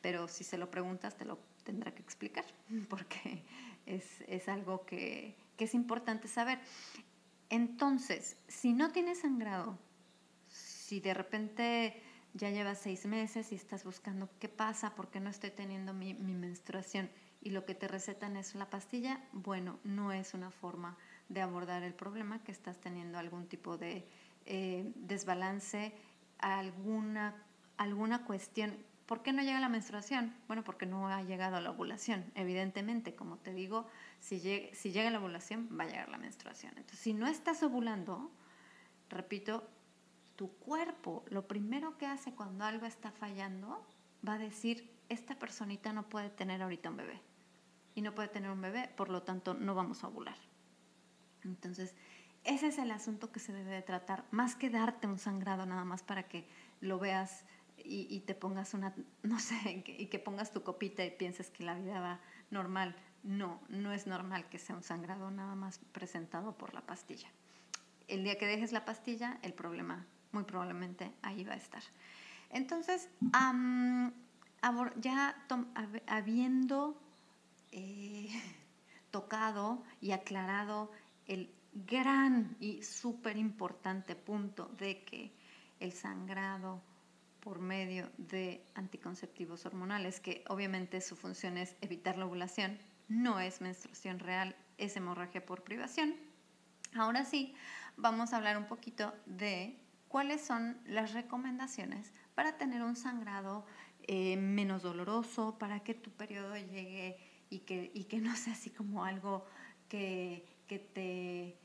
pero 0.00 0.28
si 0.28 0.44
se 0.44 0.58
lo 0.58 0.70
preguntas 0.70 1.16
te 1.16 1.24
lo 1.24 1.38
tendrá 1.64 1.94
que 1.94 2.02
explicar, 2.02 2.44
porque 2.88 3.42
es, 3.86 4.48
algo 4.48 4.84
que, 4.84 5.36
que 5.56 5.64
es 5.64 5.74
importante 5.74 6.28
saber. 6.28 6.58
Entonces, 7.50 8.36
si 8.48 8.72
no 8.72 8.90
tienes 8.90 9.20
sangrado, 9.20 9.78
si 10.48 11.00
de 11.00 11.14
repente 11.14 12.02
ya 12.34 12.50
llevas 12.50 12.78
seis 12.78 13.06
meses 13.06 13.52
y 13.52 13.54
estás 13.54 13.84
buscando 13.84 14.28
qué 14.40 14.48
pasa, 14.48 14.94
por 14.94 15.08
qué 15.08 15.20
no 15.20 15.30
estoy 15.30 15.50
teniendo 15.50 15.94
mi, 15.94 16.14
menstruación 16.14 17.08
y 17.40 17.50
lo 17.50 17.64
que 17.64 17.74
te 17.74 17.86
recetan 17.86 18.36
es 18.36 18.54
la 18.56 18.68
pastilla, 18.68 19.22
bueno, 19.32 19.78
no 19.84 20.12
es 20.12 20.34
una 20.34 20.50
forma 20.50 20.96
de 21.28 21.40
abordar 21.40 21.84
el 21.84 21.94
problema, 21.94 22.42
que 22.42 22.52
estás 22.52 22.80
teniendo 22.80 23.18
algún 23.18 23.46
tipo 23.46 23.78
de 23.78 24.06
eh, 24.46 24.92
desbalance, 24.96 25.94
alguna, 26.38 27.36
alguna 27.76 28.24
cuestión. 28.24 28.76
¿Por 29.06 29.22
qué 29.22 29.32
no 29.32 29.42
llega 29.42 29.60
la 29.60 29.68
menstruación? 29.68 30.34
Bueno, 30.48 30.64
porque 30.64 30.86
no 30.86 31.08
ha 31.08 31.22
llegado 31.22 31.56
a 31.56 31.60
la 31.60 31.70
ovulación. 31.70 32.24
Evidentemente, 32.34 33.14
como 33.14 33.36
te 33.36 33.52
digo, 33.52 33.86
si 34.20 34.40
llega, 34.40 34.74
si 34.74 34.90
llega 34.90 35.10
la 35.10 35.20
ovulación, 35.20 35.68
va 35.78 35.84
a 35.84 35.86
llegar 35.86 36.08
la 36.08 36.18
menstruación. 36.18 36.72
Entonces, 36.76 37.00
si 37.00 37.12
no 37.12 37.26
estás 37.26 37.62
ovulando, 37.62 38.32
repito, 39.10 39.68
tu 40.36 40.52
cuerpo, 40.58 41.24
lo 41.28 41.46
primero 41.46 41.96
que 41.98 42.06
hace 42.06 42.32
cuando 42.32 42.64
algo 42.64 42.86
está 42.86 43.10
fallando, 43.10 43.84
va 44.26 44.34
a 44.34 44.38
decir, 44.38 44.90
esta 45.08 45.38
personita 45.38 45.92
no 45.92 46.08
puede 46.08 46.30
tener 46.30 46.62
ahorita 46.62 46.90
un 46.90 46.96
bebé. 46.96 47.20
Y 47.94 48.02
no 48.02 48.14
puede 48.14 48.28
tener 48.28 48.50
un 48.50 48.60
bebé, 48.60 48.90
por 48.96 49.08
lo 49.08 49.22
tanto, 49.22 49.54
no 49.54 49.74
vamos 49.74 50.02
a 50.02 50.08
ovular. 50.08 50.36
Entonces, 51.44 51.94
ese 52.42 52.66
es 52.68 52.78
el 52.78 52.90
asunto 52.90 53.30
que 53.30 53.40
se 53.40 53.52
debe 53.52 53.70
de 53.70 53.82
tratar, 53.82 54.24
más 54.30 54.56
que 54.56 54.70
darte 54.70 55.06
un 55.06 55.18
sangrado 55.18 55.64
nada 55.66 55.84
más 55.84 56.02
para 56.02 56.24
que 56.24 56.46
lo 56.80 56.98
veas 56.98 57.44
y, 57.76 58.20
te 58.20 58.34
pongas 58.34 58.74
una, 58.74 58.94
no 59.22 59.38
sé, 59.38 59.84
y 59.86 60.06
que 60.06 60.18
pongas 60.18 60.52
tu 60.52 60.62
copita 60.62 61.04
y 61.04 61.10
pienses 61.10 61.50
que 61.50 61.64
la 61.64 61.74
vida 61.74 62.00
va 62.00 62.20
normal. 62.50 62.96
No, 63.22 63.60
no 63.68 63.92
es 63.92 64.06
normal 64.06 64.48
que 64.48 64.58
sea 64.58 64.76
un 64.76 64.82
sangrado 64.82 65.30
nada 65.30 65.54
más 65.54 65.78
presentado 65.92 66.56
por 66.56 66.74
la 66.74 66.82
pastilla. 66.82 67.28
El 68.06 68.22
día 68.22 68.36
que 68.36 68.46
dejes 68.46 68.72
la 68.72 68.84
pastilla, 68.84 69.38
el 69.42 69.54
problema 69.54 70.06
muy 70.34 70.44
probablemente 70.44 71.12
ahí 71.22 71.44
va 71.44 71.54
a 71.54 71.56
estar. 71.56 71.82
Entonces, 72.50 73.08
ya 74.96 75.36
habiendo 76.06 77.00
eh, 77.72 78.28
tocado 79.10 79.82
y 80.00 80.10
aclarado 80.10 80.90
el 81.26 81.50
gran 81.72 82.56
y 82.60 82.82
súper 82.82 83.36
importante 83.36 84.14
punto 84.14 84.66
de 84.78 85.04
que 85.04 85.32
el 85.80 85.92
sangrado 85.92 86.82
por 87.40 87.58
medio 87.58 88.10
de 88.16 88.64
anticonceptivos 88.74 89.66
hormonales, 89.66 90.20
que 90.20 90.44
obviamente 90.48 91.00
su 91.00 91.16
función 91.16 91.58
es 91.58 91.76
evitar 91.80 92.16
la 92.16 92.26
ovulación, 92.26 92.78
no 93.08 93.38
es 93.38 93.60
menstruación 93.60 94.18
real, 94.18 94.56
es 94.78 94.96
hemorragia 94.96 95.44
por 95.44 95.62
privación. 95.62 96.14
Ahora 96.94 97.24
sí, 97.24 97.54
vamos 97.96 98.32
a 98.32 98.36
hablar 98.36 98.56
un 98.56 98.66
poquito 98.66 99.12
de 99.26 99.78
cuáles 100.14 100.42
son 100.42 100.78
las 100.86 101.12
recomendaciones 101.12 102.12
para 102.36 102.56
tener 102.56 102.84
un 102.84 102.94
sangrado 102.94 103.66
eh, 104.06 104.36
menos 104.36 104.82
doloroso, 104.82 105.58
para 105.58 105.80
que 105.80 105.94
tu 105.94 106.12
periodo 106.12 106.54
llegue 106.56 107.18
y 107.50 107.58
que, 107.66 107.90
y 107.92 108.04
que 108.04 108.18
no 108.20 108.36
sea 108.36 108.52
así 108.52 108.70
como 108.70 109.04
algo 109.04 109.44
que 109.88 110.54
que 110.66 110.78
te, 110.78 111.58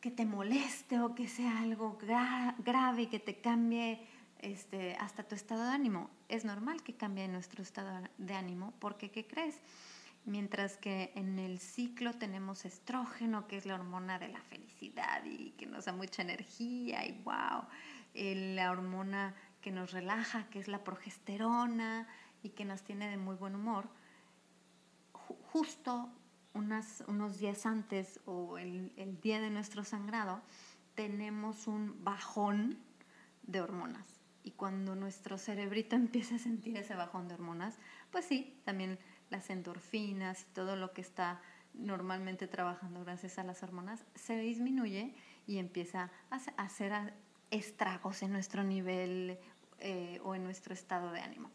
que 0.00 0.10
te 0.10 0.24
moleste 0.24 1.00
o 1.00 1.14
que 1.14 1.28
sea 1.28 1.60
algo 1.60 1.98
grave 1.98 3.02
y 3.02 3.06
que 3.06 3.18
te 3.18 3.40
cambie 3.40 4.06
este, 4.38 4.94
hasta 4.96 5.24
tu 5.24 5.34
estado 5.34 5.64
de 5.64 5.70
ánimo. 5.70 6.10
Es 6.28 6.44
normal 6.44 6.82
que 6.82 6.94
cambie 6.94 7.28
nuestro 7.28 7.62
estado 7.62 8.08
de 8.16 8.34
ánimo 8.34 8.72
porque, 8.78 9.10
¿qué 9.10 9.26
crees? 9.26 9.60
Mientras 10.30 10.76
que 10.76 11.10
en 11.16 11.40
el 11.40 11.58
ciclo 11.58 12.12
tenemos 12.12 12.64
estrógeno, 12.64 13.48
que 13.48 13.56
es 13.56 13.66
la 13.66 13.74
hormona 13.74 14.20
de 14.20 14.28
la 14.28 14.40
felicidad 14.42 15.24
y 15.24 15.50
que 15.58 15.66
nos 15.66 15.86
da 15.86 15.92
mucha 15.92 16.22
energía 16.22 17.04
y 17.04 17.20
wow, 17.24 17.64
la 18.14 18.70
hormona 18.70 19.34
que 19.60 19.72
nos 19.72 19.90
relaja, 19.90 20.48
que 20.50 20.60
es 20.60 20.68
la 20.68 20.84
progesterona 20.84 22.06
y 22.44 22.50
que 22.50 22.64
nos 22.64 22.82
tiene 22.82 23.10
de 23.10 23.16
muy 23.16 23.34
buen 23.34 23.56
humor, 23.56 23.88
justo 25.52 26.08
unos 26.54 27.38
días 27.40 27.66
antes 27.66 28.20
o 28.24 28.56
el, 28.56 28.92
el 28.96 29.20
día 29.20 29.40
de 29.40 29.50
nuestro 29.50 29.82
sangrado, 29.82 30.42
tenemos 30.94 31.66
un 31.66 32.04
bajón 32.04 32.78
de 33.42 33.60
hormonas. 33.60 34.20
Y 34.44 34.52
cuando 34.52 34.94
nuestro 34.94 35.38
cerebrito 35.38 35.96
empieza 36.04 36.36
a 36.36 36.38
sentir 36.38 36.76
ese 36.76 36.94
bajón 36.94 37.26
de 37.26 37.34
hormonas, 37.34 37.80
pues 38.12 38.26
sí, 38.26 38.60
también 38.64 38.96
las 39.30 39.48
endorfinas 39.50 40.42
y 40.42 40.54
todo 40.54 40.76
lo 40.76 40.92
que 40.92 41.00
está 41.00 41.40
normalmente 41.74 42.48
trabajando 42.48 43.04
gracias 43.04 43.38
a 43.38 43.44
las 43.44 43.62
hormonas 43.62 44.04
se 44.14 44.36
disminuye 44.36 45.14
y 45.46 45.58
empieza 45.58 46.10
a 46.30 46.62
hacer 46.62 47.14
estragos 47.50 48.22
en 48.22 48.32
nuestro 48.32 48.64
nivel 48.64 49.38
eh, 49.78 50.20
o 50.24 50.34
en 50.34 50.44
nuestro 50.44 50.74
estado 50.74 51.12
de 51.12 51.20
ánimo. 51.20 51.50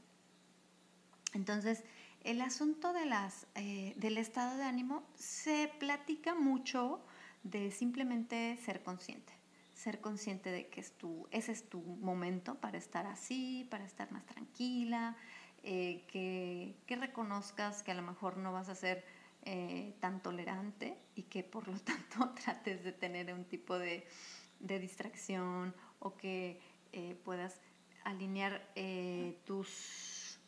Entonces, 1.33 1.83
el 2.23 2.41
asunto 2.41 2.93
de 2.93 3.05
las, 3.05 3.45
eh, 3.55 3.93
del 3.97 4.17
estado 4.17 4.57
de 4.57 4.63
ánimo 4.63 5.03
se 5.15 5.71
platica 5.79 6.33
mucho 6.33 7.05
de 7.43 7.71
simplemente 7.71 8.57
ser 8.57 8.81
consciente. 8.81 9.33
Ser 9.73 9.99
consciente 9.99 10.49
de 10.49 10.67
que 10.69 10.79
es 10.79 10.93
tu, 10.93 11.27
ese 11.31 11.51
es 11.51 11.69
tu 11.69 11.81
momento 11.81 12.55
para 12.55 12.77
estar 12.77 13.05
así, 13.05 13.67
para 13.69 13.85
estar 13.85 14.11
más 14.11 14.25
tranquila, 14.25 15.15
eh, 15.65 16.05
que, 16.07 16.95
reconozcas 16.95 17.83
que 17.83 17.91
a 17.91 17.95
lo 17.95 18.01
mejor 18.01 18.37
no 18.37 18.53
vas 18.53 18.69
a 18.69 18.75
ser 18.75 19.03
eh, 19.43 19.95
tan 19.99 20.21
tolerante 20.21 20.97
y 21.15 21.23
que 21.23 21.43
por 21.43 21.67
lo 21.67 21.79
tanto 21.81 22.29
trates 22.31 22.83
de 22.83 22.91
tener 22.91 23.33
un 23.33 23.45
tipo 23.45 23.77
de, 23.77 24.07
distracción 24.59 25.75
o 25.99 26.15
que 26.15 26.59
puedas 27.23 27.59
alinear 28.03 28.65
tus 29.43 30.39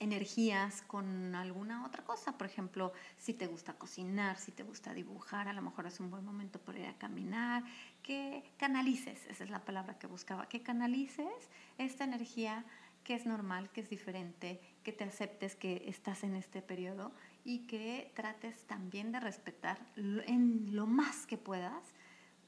energías 0.00 0.82
con 0.82 1.34
alguna 1.34 1.86
otra 1.86 2.02
cosa. 2.02 2.36
Por 2.36 2.46
ejemplo, 2.46 2.92
si 3.18 3.34
te 3.34 3.46
gusta 3.46 3.74
cocinar, 3.74 4.38
si 4.38 4.50
te 4.50 4.62
gusta 4.62 4.94
dibujar, 4.94 5.46
a 5.46 5.52
lo 5.52 5.62
mejor 5.62 5.86
es 5.86 6.00
un 6.00 6.10
buen 6.10 6.24
momento 6.24 6.58
para 6.58 6.78
ir 6.78 6.86
a 6.86 6.98
caminar, 6.98 7.62
que 8.02 8.42
canalices, 8.56 9.26
esa 9.26 9.44
es 9.44 9.50
la 9.50 9.64
palabra 9.64 9.98
que 9.98 10.06
buscaba, 10.06 10.48
que 10.48 10.62
canalices 10.62 11.50
esta 11.78 12.04
energía 12.04 12.64
que 13.10 13.16
es 13.16 13.26
normal, 13.26 13.70
que 13.72 13.80
es 13.80 13.90
diferente, 13.90 14.60
que 14.84 14.92
te 14.92 15.02
aceptes 15.02 15.56
que 15.56 15.82
estás 15.88 16.22
en 16.22 16.36
este 16.36 16.62
periodo 16.62 17.10
y 17.42 17.66
que 17.66 18.12
trates 18.14 18.62
también 18.68 19.10
de 19.10 19.18
respetar 19.18 19.84
en 19.96 20.76
lo 20.76 20.86
más 20.86 21.26
que 21.26 21.36
puedas 21.36 21.82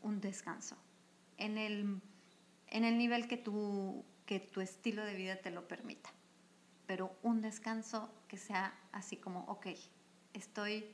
un 0.03 0.20
descanso, 0.20 0.77
en 1.37 1.59
el, 1.59 2.01
en 2.68 2.85
el 2.85 2.96
nivel 2.96 3.27
que 3.27 3.38
tu, 3.38 4.05
que 4.25 4.38
tu 4.38 4.61
estilo 4.61 5.05
de 5.05 5.16
vida 5.16 5.35
te 5.35 5.51
lo 5.51 5.66
permita 5.66 6.11
pero 6.87 7.12
un 7.22 7.40
descanso 7.40 8.12
que 8.29 8.37
sea 8.37 8.72
así 8.92 9.16
como, 9.16 9.40
ok, 9.46 9.66
estoy 10.33 10.85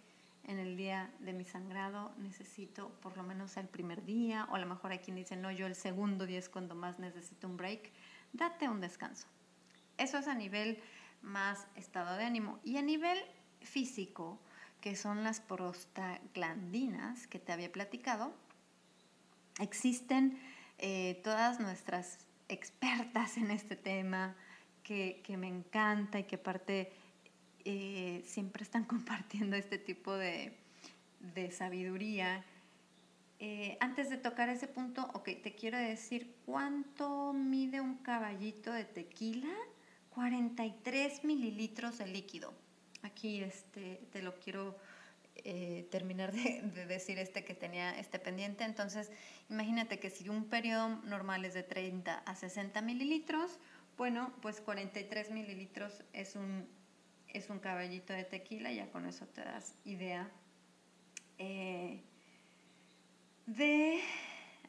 en 0.44 0.58
el 0.58 0.78
día 0.78 1.12
de 1.18 1.34
mi 1.34 1.44
sangrado, 1.44 2.14
necesito 2.16 2.88
por 3.02 3.18
lo 3.18 3.22
menos 3.22 3.58
el 3.58 3.68
primer 3.68 4.02
día, 4.06 4.48
o 4.50 4.54
a 4.54 4.60
lo 4.60 4.66
mejor 4.66 4.92
hay 4.92 5.00
quien 5.00 5.16
dice, 5.16 5.36
no, 5.36 5.50
yo 5.50 5.66
el 5.66 5.74
segundo 5.74 6.24
día 6.24 6.38
es 6.38 6.48
cuando 6.48 6.74
más 6.74 6.98
necesito 6.98 7.46
un 7.46 7.58
break, 7.58 7.92
date 8.32 8.66
un 8.66 8.80
descanso. 8.80 9.26
Eso 9.98 10.18
es 10.18 10.28
a 10.28 10.34
nivel 10.34 10.80
más 11.22 11.66
estado 11.74 12.16
de 12.16 12.24
ánimo. 12.24 12.60
Y 12.64 12.76
a 12.78 12.82
nivel 12.82 13.18
físico, 13.60 14.38
que 14.80 14.96
son 14.96 15.24
las 15.24 15.40
prostaglandinas 15.40 17.26
que 17.26 17.38
te 17.38 17.52
había 17.52 17.70
platicado, 17.72 18.32
existen 19.60 20.40
eh, 20.78 21.20
todas 21.24 21.60
nuestras 21.60 22.18
expertas 22.48 23.36
en 23.36 23.50
este 23.50 23.76
tema, 23.76 24.36
que, 24.82 25.22
me 25.36 25.48
encanta 25.48 26.18
y 26.18 26.24
que 26.24 26.36
aparte 26.36 26.90
eh, 27.64 28.22
siempre 28.24 28.62
están 28.62 28.84
compartiendo 28.86 29.56
este 29.56 29.78
tipo 29.78 30.14
de, 30.14 30.56
sabiduría. 31.50 32.44
Eh, 33.40 33.76
antes 33.80 34.08
de 34.08 34.16
tocar 34.16 34.48
ese 34.48 34.66
punto, 34.66 35.10
ok, 35.12 35.28
te 35.42 35.54
quiero 35.54 35.76
decir 35.76 36.34
cuánto 36.46 37.32
mide 37.32 37.80
un 37.80 37.96
caballito 37.96 38.72
de 38.72 38.84
tequila. 38.84 39.54
43 40.18 41.22
mililitros 41.22 41.98
de 41.98 42.08
líquido. 42.08 42.52
Aquí 43.04 43.40
este, 43.40 44.00
te 44.10 44.20
lo 44.20 44.34
quiero 44.40 44.76
eh, 45.36 45.86
terminar 45.92 46.32
de, 46.32 46.60
de, 46.62 46.86
decir 46.86 47.20
este 47.20 47.44
que 47.44 47.54
tenía 47.54 47.96
este 47.96 48.18
pendiente. 48.18 48.64
Entonces, 48.64 49.12
imagínate 49.48 50.00
que 50.00 50.10
si 50.10 50.28
un 50.28 50.46
periodo 50.46 50.88
normal 51.04 51.44
es 51.44 51.54
de 51.54 51.62
30 51.62 52.18
a 52.18 52.34
60 52.34 52.82
mililitros, 52.82 53.60
bueno, 53.96 54.32
pues 54.42 54.60
43 54.60 55.30
mililitros 55.30 56.02
es 56.12 56.34
un, 56.34 56.66
es 57.28 57.48
un 57.48 57.60
caballito 57.60 58.12
de 58.12 58.24
tequila, 58.24 58.72
ya 58.72 58.90
con 58.90 59.06
eso 59.06 59.24
te 59.26 59.42
das 59.42 59.76
idea 59.84 60.28
eh, 61.38 62.02
de, 63.46 64.00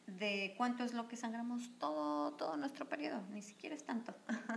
de, 0.05 0.53
cuánto 0.57 0.83
es 0.83 0.93
lo 0.93 1.07
que 1.07 1.17
sangramos 1.17 1.71
todo, 1.79 2.33
todo 2.33 2.55
nuestro 2.55 2.87
periodo, 2.87 3.23
ni 3.31 3.41
siquiera 3.41 3.75
es 3.75 3.83
tanto. 3.83 4.13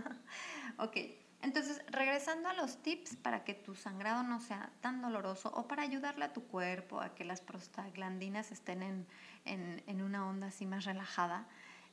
ok, 0.83 0.97
entonces 1.41 1.81
regresando 1.87 2.49
a 2.49 2.53
los 2.53 2.81
tips 2.81 3.15
para 3.15 3.43
que 3.43 3.53
tu 3.53 3.75
sangrado 3.75 4.23
no 4.23 4.39
sea 4.39 4.71
tan 4.81 5.01
doloroso 5.01 5.49
o 5.55 5.67
para 5.67 5.83
ayudarle 5.83 6.25
a 6.25 6.33
tu 6.33 6.43
cuerpo 6.43 7.01
a 7.01 7.15
que 7.15 7.23
las 7.23 7.41
prostaglandinas 7.41 8.51
estén 8.51 8.83
en, 8.83 9.07
en, 9.45 9.83
en 9.87 10.01
una 10.01 10.27
onda 10.27 10.47
así 10.47 10.65
más 10.65 10.85
relajada, 10.85 11.47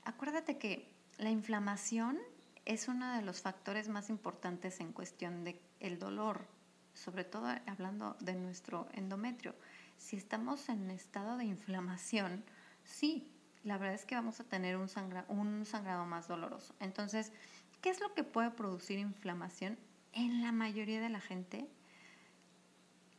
acuérdate 0.05 0.59
que 0.59 0.92
la 1.18 1.31
inflamación 1.31 2.18
es 2.64 2.88
uno 2.88 3.14
de 3.14 3.22
los 3.22 3.40
factores 3.40 3.88
más 3.88 4.11
importantes 4.11 4.81
en 4.81 4.92
cuestión 4.92 5.44
de 5.44 5.61
el 5.81 5.98
dolor, 5.98 6.46
sobre 6.94 7.24
todo 7.24 7.48
hablando 7.66 8.16
de 8.20 8.35
nuestro 8.35 8.88
endometrio. 8.92 9.55
Si 9.96 10.16
estamos 10.16 10.68
en 10.68 10.90
estado 10.90 11.37
de 11.37 11.44
inflamación, 11.44 12.44
sí, 12.85 13.33
la 13.64 13.76
verdad 13.76 13.94
es 13.94 14.07
que 14.07 14.14
vamos 14.14 14.40
a 14.40 14.44
tener 14.44 14.76
un, 14.76 14.88
un 15.29 15.66
sangrado 15.66 16.07
más 16.07 16.29
doloroso. 16.29 16.74
Entonces, 16.81 17.33
¿qué 17.80 17.90
es 17.90 18.00
lo 18.00 18.14
que 18.14 18.24
puede 18.24 18.50
producir 18.50 18.98
inflamación 18.98 19.78
en 20.12 20.42
la 20.42 20.52
mayoría 20.52 21.00
de 21.00 21.08
la 21.08 21.20
gente? 21.20 21.68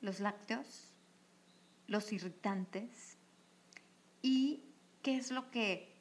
Los 0.01 0.19
lácteos, 0.19 0.93
los 1.87 2.11
irritantes 2.11 3.17
y 4.21 4.63
qué 5.01 5.17
es 5.17 5.31
lo 5.31 5.51
que 5.51 5.95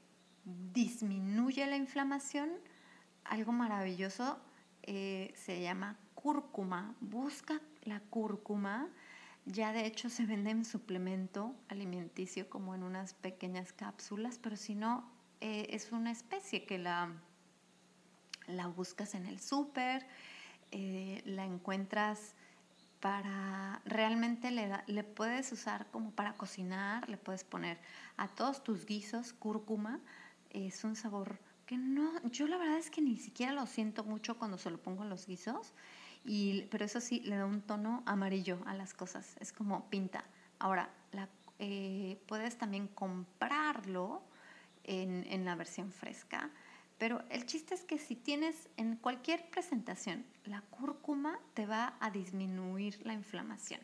disminuye 0.44 1.66
la 1.66 1.77
inflamación? 1.77 2.51
algo 3.31 3.53
maravilloso, 3.53 4.38
eh, 4.83 5.33
se 5.35 5.62
llama 5.62 5.96
cúrcuma. 6.14 6.94
Busca 7.01 7.61
la 7.83 8.01
cúrcuma. 8.01 8.88
Ya 9.46 9.73
de 9.73 9.87
hecho 9.87 10.11
se 10.11 10.27
vende 10.27 10.51
en 10.51 10.64
suplemento 10.64 11.55
alimenticio 11.68 12.51
como 12.51 12.75
en 12.75 12.83
unas 12.83 13.14
pequeñas 13.14 13.73
cápsulas, 13.73 14.38
pero 14.38 14.57
si 14.57 14.75
no, 14.75 15.11
eh, 15.40 15.68
es 15.70 15.92
una 15.92 16.11
especie 16.11 16.66
que 16.66 16.79
la, 16.79 17.14
la 18.51 18.67
buscas 18.67 19.15
en 19.15 19.27
el 19.27 19.41
súper, 19.41 20.07
eh, 20.71 21.23
la 21.25 21.45
encuentras 21.45 22.35
para, 23.01 23.81
realmente 23.85 24.51
le, 24.51 24.71
le 24.87 25.05
puedes 25.05 25.51
usar 25.53 25.87
como 25.91 26.11
para 26.11 26.35
cocinar, 26.35 27.09
le 27.09 27.17
puedes 27.17 27.45
poner 27.45 27.79
a 28.17 28.29
todos 28.29 28.63
tus 28.63 28.85
guisos 28.85 29.33
cúrcuma, 29.33 30.01
es 30.51 30.85
un 30.85 30.97
sabor 30.97 31.39
no, 31.77 32.21
yo 32.25 32.47
la 32.47 32.57
verdad 32.57 32.79
es 32.79 32.91
que 32.91 33.01
ni 33.01 33.17
siquiera 33.17 33.53
lo 33.53 33.67
siento 33.67 34.05
mucho 34.05 34.37
cuando 34.37 34.59
se 34.59 34.71
lo 34.71 34.79
pongo 34.79 35.03
en 35.03 35.11
los 35.11 35.27
guisos, 35.27 35.73
y, 36.25 36.63
pero 36.71 36.85
eso 36.85 37.01
sí, 37.01 37.21
le 37.21 37.37
da 37.37 37.47
un 37.47 37.63
tono 37.63 38.03
amarillo 38.07 38.59
a 38.67 38.75
las 38.75 38.95
cosas, 38.95 39.37
es 39.41 39.53
como 39.53 39.89
pinta. 39.89 40.25
Ahora, 40.59 40.91
eh, 41.59 42.19
puedes 42.27 42.57
también 42.57 42.89
comprarlo 42.89 44.23
en, 44.85 45.27
en 45.31 45.45
la 45.45 45.55
versión 45.55 45.93
fresca, 45.93 46.51
pero 47.01 47.25
el 47.31 47.47
chiste 47.47 47.75
es 47.75 47.83
que 47.83 47.99
si 47.99 48.15
tienes 48.15 48.69
en 48.77 48.95
cualquier 48.95 49.49
presentación 49.49 50.27
la 50.45 50.61
cúrcuma, 50.61 51.41
te 51.55 51.65
va 51.65 51.95
a 51.99 52.11
disminuir 52.11 53.01
la 53.07 53.15
inflamación. 53.15 53.81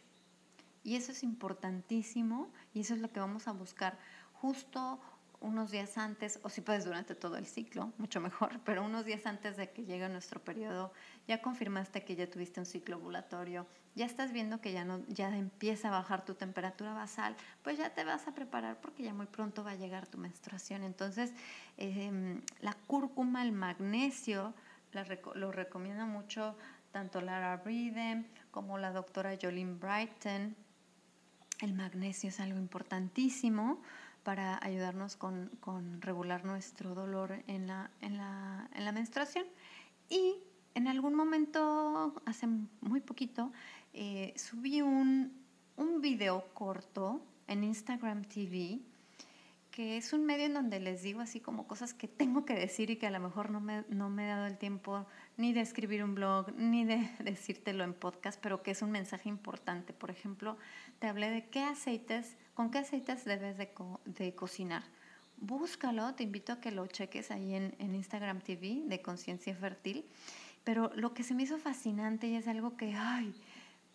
Y 0.85 0.97
eso 0.97 1.13
es 1.13 1.23
importantísimo 1.23 2.53
y 2.75 2.81
eso 2.81 2.93
es 2.93 3.01
lo 3.01 3.11
que 3.11 3.19
vamos 3.19 3.49
a 3.49 3.53
buscar 3.53 3.99
justo 4.35 5.01
unos 5.41 5.71
días 5.71 5.97
antes, 5.97 6.41
o 6.43 6.51
si 6.51 6.61
puedes 6.61 6.85
durante 6.85 7.15
todo 7.15 7.39
el 7.39 7.47
ciclo, 7.47 7.91
mucho 7.97 8.21
mejor, 8.21 8.61
pero 8.67 8.85
unos 8.85 9.07
días 9.07 9.25
antes 9.25 9.57
de 9.57 9.71
que 9.71 9.87
llegue 9.87 10.07
nuestro 10.11 10.45
periodo, 10.45 10.93
ya 11.27 11.41
confirmaste 11.41 12.05
que 12.05 12.17
ya 12.17 12.29
tuviste 12.29 12.61
un 12.61 12.67
ciclo 12.67 12.99
ovulatorio, 12.99 13.67
ya 13.97 14.05
estás 14.05 14.31
viendo 14.31 14.61
que 14.61 14.73
ya, 14.73 14.85
no, 14.85 15.01
ya 15.09 15.35
empieza 15.37 15.89
a 15.89 15.91
bajar 15.91 16.25
tu 16.25 16.35
temperatura 16.35 16.93
basal, 16.93 17.35
pues 17.63 17.79
ya 17.79 17.95
te 17.95 18.05
vas 18.05 18.29
a 18.29 18.35
preparar 18.35 18.79
porque 18.81 19.03
ya 19.03 19.15
muy 19.15 19.27
pronto 19.27 19.65
va 19.65 19.73
a 19.73 19.75
llegar 19.75 20.07
tu 20.07 20.19
menstruación. 20.19 20.85
Entonces, 20.85 21.33
em, 21.79 22.43
la 22.61 22.75
cúrcuma, 22.87 23.43
el 23.43 23.53
magnesio, 23.53 24.55
lo 25.35 25.53
recomienda 25.53 26.07
mucho 26.07 26.57
tanto 26.93 27.21
Lara 27.21 27.57
Breeden 27.59 28.27
como 28.51 28.79
la 28.79 28.93
doctora 28.93 29.37
Jolene 29.41 29.75
Brighton. 29.75 30.55
El 31.61 31.73
magnesio 31.73 32.29
es 32.29 32.39
algo 32.39 32.59
importantísimo 32.59 33.83
para 34.23 34.59
ayudarnos 34.63 35.17
con, 35.17 35.51
con 35.61 36.03
regular 36.03 36.45
nuestro 36.45 36.95
dolor 36.95 37.43
en 37.47 37.67
la, 37.67 37.91
en, 38.01 38.19
la, 38.19 38.69
en 38.75 38.85
la 38.85 38.93
menstruación. 38.93 39.45
Y 40.09 40.37
en 40.77 40.89
algún 40.89 41.15
momento, 41.15 42.15
hace 42.27 42.47
muy 42.83 43.01
poquito, 43.01 43.51
eh, 43.97 44.35
subí 44.37 44.83
un, 44.83 45.33
un 45.77 46.01
video 46.01 46.45
corto 46.55 47.23
en 47.49 47.65
Instagram 47.65 48.25
TV 48.25 48.81
que 49.77 49.99
es 49.99 50.15
un 50.15 50.25
medio 50.25 50.47
en 50.47 50.55
donde 50.55 50.81
les 50.81 51.03
digo 51.03 51.21
así 51.21 51.39
como 51.39 51.67
cosas 51.67 51.93
que 51.93 52.09
tengo 52.09 52.47
que 52.47 52.55
decir 52.55 52.89
y 52.89 52.97
que 52.97 53.09
a 53.09 53.11
lo 53.11 53.21
mejor 53.21 53.51
no 53.51 53.61
me, 53.61 53.85
no 53.91 54.09
me 54.09 54.25
he 54.25 54.29
dado 54.29 54.47
el 54.47 54.57
tiempo 54.57 55.05
ni 55.37 55.53
de 55.53 55.61
escribir 55.61 56.03
un 56.03 56.15
blog, 56.15 56.51
ni 56.57 56.87
de 56.87 57.11
decírtelo 57.19 57.85
en 57.85 57.93
podcast, 57.93 58.41
pero 58.41 58.63
que 58.63 58.71
es 58.71 58.81
un 58.81 58.91
mensaje 58.91 59.29
importante. 59.29 59.93
Por 59.93 60.11
ejemplo, 60.11 60.57
te 60.99 61.09
hablé 61.09 61.29
de 61.29 61.45
qué 61.51 61.63
aceites, 61.63 62.39
con 62.55 62.71
qué 62.71 62.79
aceites 62.79 63.27
debes 63.27 63.59
de, 63.59 63.69
de 64.07 64.35
cocinar. 64.35 64.83
Búscalo, 65.37 66.15
te 66.15 66.23
invito 66.23 66.55
a 66.55 66.61
que 66.63 66.71
lo 66.71 66.87
cheques 66.87 67.31
ahí 67.31 67.55
en, 67.55 67.75
en 67.79 67.95
Instagram 67.95 68.41
TV 68.41 68.81
de 68.87 69.03
Conciencia 69.03 69.55
Fértil. 69.55 70.07
Pero 70.65 70.91
lo 70.97 71.13
que 71.13 71.23
se 71.23 71.35
me 71.35 71.43
hizo 71.43 71.59
fascinante 71.59 72.29
y 72.29 72.37
es 72.37 72.49
algo 72.49 72.79
que, 72.79 72.95
ay, 72.95 73.35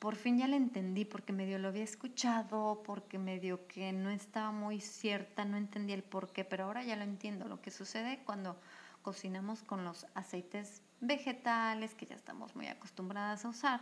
por 0.01 0.15
fin 0.15 0.39
ya 0.39 0.47
le 0.47 0.57
entendí, 0.57 1.05
porque 1.05 1.31
medio 1.31 1.59
lo 1.59 1.67
había 1.67 1.83
escuchado, 1.83 2.81
porque 2.83 3.19
medio 3.19 3.67
que 3.67 3.93
no 3.93 4.09
estaba 4.09 4.51
muy 4.51 4.81
cierta, 4.81 5.45
no 5.45 5.57
entendía 5.57 5.93
el 5.93 6.01
por 6.01 6.33
qué, 6.33 6.43
pero 6.43 6.63
ahora 6.63 6.83
ya 6.83 6.95
lo 6.95 7.03
entiendo. 7.03 7.47
Lo 7.47 7.61
que 7.61 7.69
sucede 7.69 8.19
cuando 8.25 8.59
cocinamos 9.03 9.61
con 9.61 9.83
los 9.83 10.07
aceites 10.15 10.81
vegetales 11.01 11.93
que 11.93 12.07
ya 12.07 12.15
estamos 12.15 12.55
muy 12.55 12.65
acostumbradas 12.65 13.45
a 13.45 13.49
usar, 13.49 13.81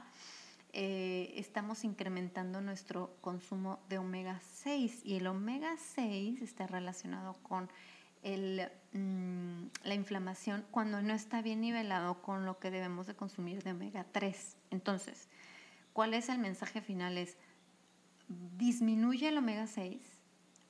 eh, 0.73 1.31
estamos 1.37 1.85
incrementando 1.85 2.59
nuestro 2.59 3.15
consumo 3.21 3.79
de 3.87 3.99
omega 3.99 4.41
6 4.41 5.05
y 5.05 5.15
el 5.15 5.27
omega 5.27 5.77
6 5.77 6.41
está 6.41 6.67
relacionado 6.67 7.37
con 7.43 7.69
mm, 8.25 9.67
la 9.85 9.93
inflamación 9.93 10.65
cuando 10.69 11.01
no 11.01 11.13
está 11.13 11.41
bien 11.41 11.61
nivelado 11.61 12.21
con 12.21 12.43
lo 12.45 12.59
que 12.59 12.71
debemos 12.71 13.07
de 13.07 13.15
consumir 13.15 13.63
de 13.63 13.71
omega 13.71 14.05
3. 14.11 14.57
Entonces, 14.71 15.29
¿cuál 15.93 16.13
es 16.13 16.29
el 16.29 16.39
mensaje 16.39 16.81
final? 16.81 17.17
Es 17.17 17.37
disminuye 18.27 19.29
el 19.29 19.37
omega 19.37 19.67
6, 19.67 20.01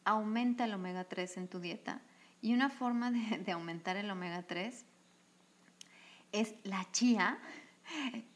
aumenta 0.05 0.65
el 0.65 0.73
omega 0.73 1.03
3 1.03 1.37
en 1.37 1.47
tu 1.47 1.59
dieta 1.59 2.01
y 2.41 2.53
una 2.53 2.69
forma 2.69 3.11
de, 3.11 3.37
de 3.39 3.51
aumentar 3.51 3.97
el 3.97 4.09
omega 4.09 4.43
3 4.43 4.85
es 6.31 6.55
la 6.63 6.87
chía. 6.91 7.39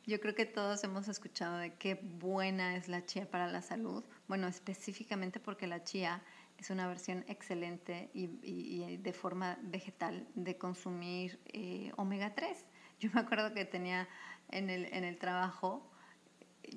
Yo 0.06 0.20
creo 0.20 0.36
que 0.36 0.46
todos 0.46 0.84
hemos 0.84 1.08
escuchado 1.08 1.58
de 1.58 1.74
qué 1.76 1.96
buena 1.96 2.76
es 2.76 2.88
la 2.88 3.06
chía 3.06 3.30
para 3.30 3.48
la 3.48 3.62
salud. 3.62 4.04
Bueno, 4.28 4.48
específicamente 4.48 5.40
porque 5.40 5.68
la 5.68 5.84
chía 5.84 6.22
es 6.58 6.70
una 6.70 6.88
versión 6.88 7.26
excelente 7.28 8.10
y, 8.14 8.30
y, 8.42 8.98
de 8.98 9.14
forma 9.14 9.58
vegetal 9.64 10.28
de 10.36 10.58
consumir 10.58 11.40
eh, 11.48 11.92
omega 11.98 12.34
3. 12.36 12.66
Yo 13.00 13.10
me 13.14 13.22
acuerdo 13.22 13.54
que 13.54 13.66
tenía 13.66 14.08
en 14.50 14.70
el, 14.70 14.86
en 14.86 15.04
el 15.04 15.18
trabajo, 15.18 15.90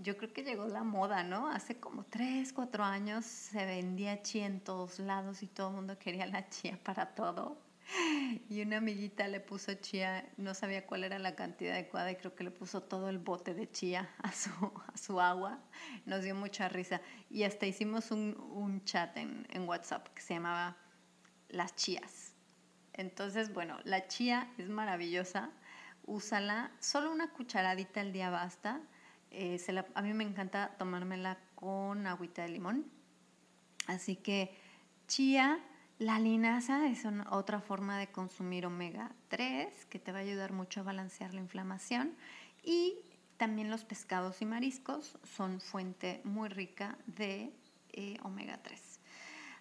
yo 0.03 0.17
creo 0.17 0.33
que 0.33 0.43
llegó 0.43 0.67
la 0.67 0.85
moda, 0.85 1.23
¿no? 1.23 1.49
Hace 1.49 1.79
como 1.79 2.05
3, 2.05 2.53
4 2.53 2.85
años 2.85 3.25
se 3.25 3.65
vendía 3.67 4.23
chía 4.23 4.47
en 4.47 4.61
todos 4.61 4.99
lados 4.99 5.43
y 5.43 5.47
todo 5.47 5.71
el 5.71 5.77
mundo 5.77 5.99
quería 5.99 6.27
la 6.27 6.49
chía 6.49 6.79
para 6.83 7.15
todo. 7.15 7.67
Y 8.49 8.63
una 8.63 8.79
amiguita 8.79 9.29
le 9.29 9.41
puso 9.41 9.73
chía, 9.75 10.29
no 10.37 10.55
sabía 10.55 10.87
cuál 10.87 11.05
era 11.05 11.19
la 11.19 11.37
cantidad 11.37 11.75
adecuada 11.75 12.11
y 12.11 12.17
creo 12.17 12.35
que 12.35 12.45
le 12.45 12.51
puso 12.51 12.83
todo 12.83 13.09
el 13.09 13.19
bote 13.19 13.55
de 13.55 13.71
chía 13.71 14.11
a 14.23 14.33
su, 14.33 14.51
a 14.93 14.97
su 14.97 15.21
agua. 15.21 15.61
Nos 16.05 16.25
dio 16.25 16.35
mucha 16.35 16.69
risa. 16.69 17.01
Y 17.31 17.45
hasta 17.45 17.67
hicimos 17.67 18.11
un, 18.11 18.37
un 18.53 18.85
chat 18.85 19.17
en, 19.17 19.47
en 19.51 19.69
WhatsApp 19.69 20.09
que 20.09 20.23
se 20.23 20.35
llamaba 20.35 20.77
Las 21.49 21.77
Chías. 21.77 22.35
Entonces, 22.93 23.53
bueno, 23.53 23.79
la 23.85 24.09
chía 24.09 24.53
es 24.59 24.69
maravillosa. 24.69 25.51
Úsala, 26.05 26.73
solo 26.81 27.13
una 27.13 27.33
cucharadita 27.33 28.01
al 28.01 28.13
día 28.13 28.31
basta. 28.31 28.81
Eh, 29.31 29.59
a 29.95 30.03
mí 30.03 30.13
me 30.15 30.25
encanta 30.25 30.77
tomármela 30.79 31.39
con 31.55 32.07
agüita 32.07 32.43
de 32.43 32.49
limón. 32.49 32.87
Así 33.87 34.17
que 34.17 34.55
chía 35.07 35.61
la 35.99 36.19
linaza 36.19 36.89
es 36.89 37.07
otra 37.31 37.61
forma 37.61 37.99
de 37.99 38.09
consumir 38.09 38.67
omega 38.67 39.13
3 39.29 39.87
que 39.87 39.99
te 39.99 40.13
va 40.13 40.19
a 40.19 40.21
ayudar 40.21 40.53
mucho 40.53 40.81
a 40.81 40.83
balancear 40.83 41.33
la 41.33 41.41
inflamación 41.41 42.15
y 42.63 42.99
también 43.39 43.71
los 43.71 43.85
pescados 43.85 44.43
y 44.43 44.45
mariscos 44.45 45.19
son 45.23 45.59
fuente 45.59 46.21
muy 46.25 46.51
rica 46.51 46.99
de 47.07 47.51
eh, 47.93 48.19
omega 48.23 48.59
3. 48.63 49.01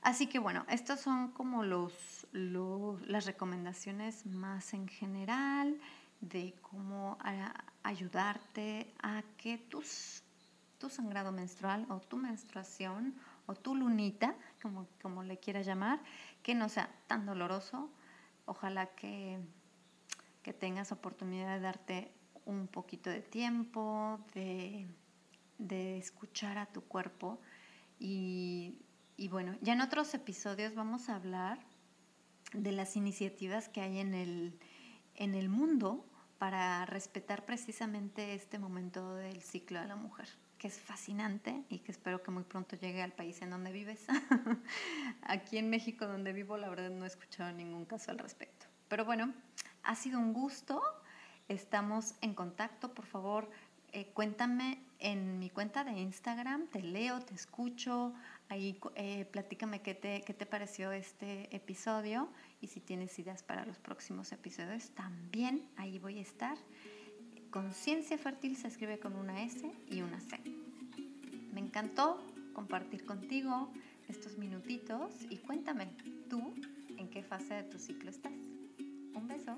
Así 0.02 0.28
que 0.28 0.40
bueno, 0.40 0.66
estas 0.70 1.00
son 1.00 1.32
como 1.32 1.64
los, 1.64 2.28
los, 2.34 3.02
las 3.08 3.26
recomendaciones 3.26 4.26
más 4.26 4.74
en 4.74 4.90
general 4.90 5.80
de 6.22 6.56
cómo 6.62 7.18
ayudarte 7.84 8.94
a 9.02 9.24
que 9.38 9.58
tus, 9.58 10.24
tu 10.78 10.90
sangrado 10.90 11.32
menstrual 11.32 11.86
o 11.90 12.00
tu 12.00 12.18
menstruación 12.18 13.16
o 13.46 13.54
tu 13.54 13.76
lunita, 13.76 14.36
como, 14.62 14.88
como 15.02 15.24
le 15.24 15.38
quieras 15.38 15.66
llamar, 15.66 16.02
que 16.42 16.56
no 16.56 16.70
sea 16.70 16.90
tan 17.08 17.26
doloroso. 17.26 17.92
Ojalá 18.46 18.88
que, 18.88 19.40
que 20.42 20.54
tengas 20.54 20.92
oportunidad 20.92 21.56
de 21.56 21.60
darte 21.60 22.12
un 22.46 22.68
poquito 22.68 23.10
de 23.10 23.22
tiempo, 23.22 24.20
de, 24.34 24.88
de 25.58 25.98
escuchar 25.98 26.58
a 26.58 26.66
tu 26.68 26.82
cuerpo. 26.82 27.40
Y, 28.00 28.80
y, 29.18 29.28
bueno, 29.30 29.56
ya 29.62 29.74
en 29.74 29.82
otros 29.82 30.14
episodios 30.14 30.76
vamos 30.76 31.10
a 31.10 31.16
hablar 31.16 31.60
de 32.54 32.72
las 32.72 32.96
iniciativas 32.96 33.70
que 33.70 33.82
hay 33.82 34.00
en 34.00 34.14
el, 34.14 34.60
en 35.16 35.36
el 35.36 35.50
mundo 35.50 36.06
para 36.38 36.86
respetar 36.86 37.46
precisamente 37.46 38.34
este 38.34 38.60
momento 38.60 39.16
del 39.16 39.42
ciclo 39.42 39.80
de 39.80 39.88
la 39.88 39.96
mujer 39.96 40.28
que 40.58 40.68
es 40.68 40.80
fascinante 40.80 41.64
y 41.70 41.80
que 41.80 41.92
espero 41.92 42.24
que 42.24 42.32
muy 42.32 42.44
pronto 42.44 42.76
llegue 42.76 43.02
al 43.02 43.12
país 43.12 43.42
en 43.42 43.50
donde 43.50 43.72
vives. 43.72 44.06
Aquí 45.22 45.58
en 45.58 45.70
México, 45.70 46.08
donde 46.08 46.34
vivo, 46.34 46.58
la 46.58 46.70
verdad 46.70 46.90
no 46.90 47.04
he 47.04 47.08
escuchado 47.08 47.52
ningún 47.52 47.86
caso 47.86 48.12
al 48.12 48.20
respecto. 48.20 48.66
Pero 48.88 49.06
bueno, 49.06 49.34
ha 49.84 49.96
sido 49.96 50.20
un 50.20 50.34
gusto. 50.34 50.82
Estamos 51.48 52.16
en 52.22 52.34
contacto. 52.34 52.94
Por 52.94 53.06
favor, 53.06 53.50
eh, 53.92 54.08
cuéntame 54.14 54.82
en 55.00 55.40
mi 55.40 55.50
cuenta 55.50 55.84
de 55.84 55.92
Instagram. 55.92 56.68
Te 56.68 56.82
leo, 56.82 57.20
te 57.20 57.34
escucho. 57.34 58.14
Ahí 58.50 58.80
eh, 58.96 59.26
platícame 59.26 59.82
qué 59.82 59.94
te, 59.94 60.22
qué 60.22 60.34
te 60.34 60.46
pareció 60.46 60.92
este 60.92 61.54
episodio. 61.56 62.30
Y 62.66 62.68
si 62.68 62.80
tienes 62.80 63.20
ideas 63.20 63.44
para 63.44 63.64
los 63.64 63.78
próximos 63.78 64.32
episodios, 64.32 64.90
también 64.96 65.62
ahí 65.76 66.00
voy 66.00 66.18
a 66.18 66.22
estar. 66.24 66.58
Conciencia 67.52 68.18
Fértil 68.18 68.58
se 68.58 68.68
escribe 68.68 68.98
con 68.98 69.16
una 69.16 69.44
S 69.44 69.72
y 69.88 70.02
una 70.02 70.20
C. 70.20 70.40
Me 71.54 71.60
encantó 71.60 72.26
compartir 72.54 73.06
contigo 73.06 73.72
estos 74.08 74.40
minutitos 74.40 75.14
y 75.30 75.38
cuéntame 75.38 75.90
tú 76.28 76.56
en 76.98 77.08
qué 77.12 77.22
fase 77.22 77.54
de 77.54 77.64
tu 77.66 77.78
ciclo 77.78 78.10
estás. 78.10 78.34
Un 79.14 79.28
beso. 79.28 79.58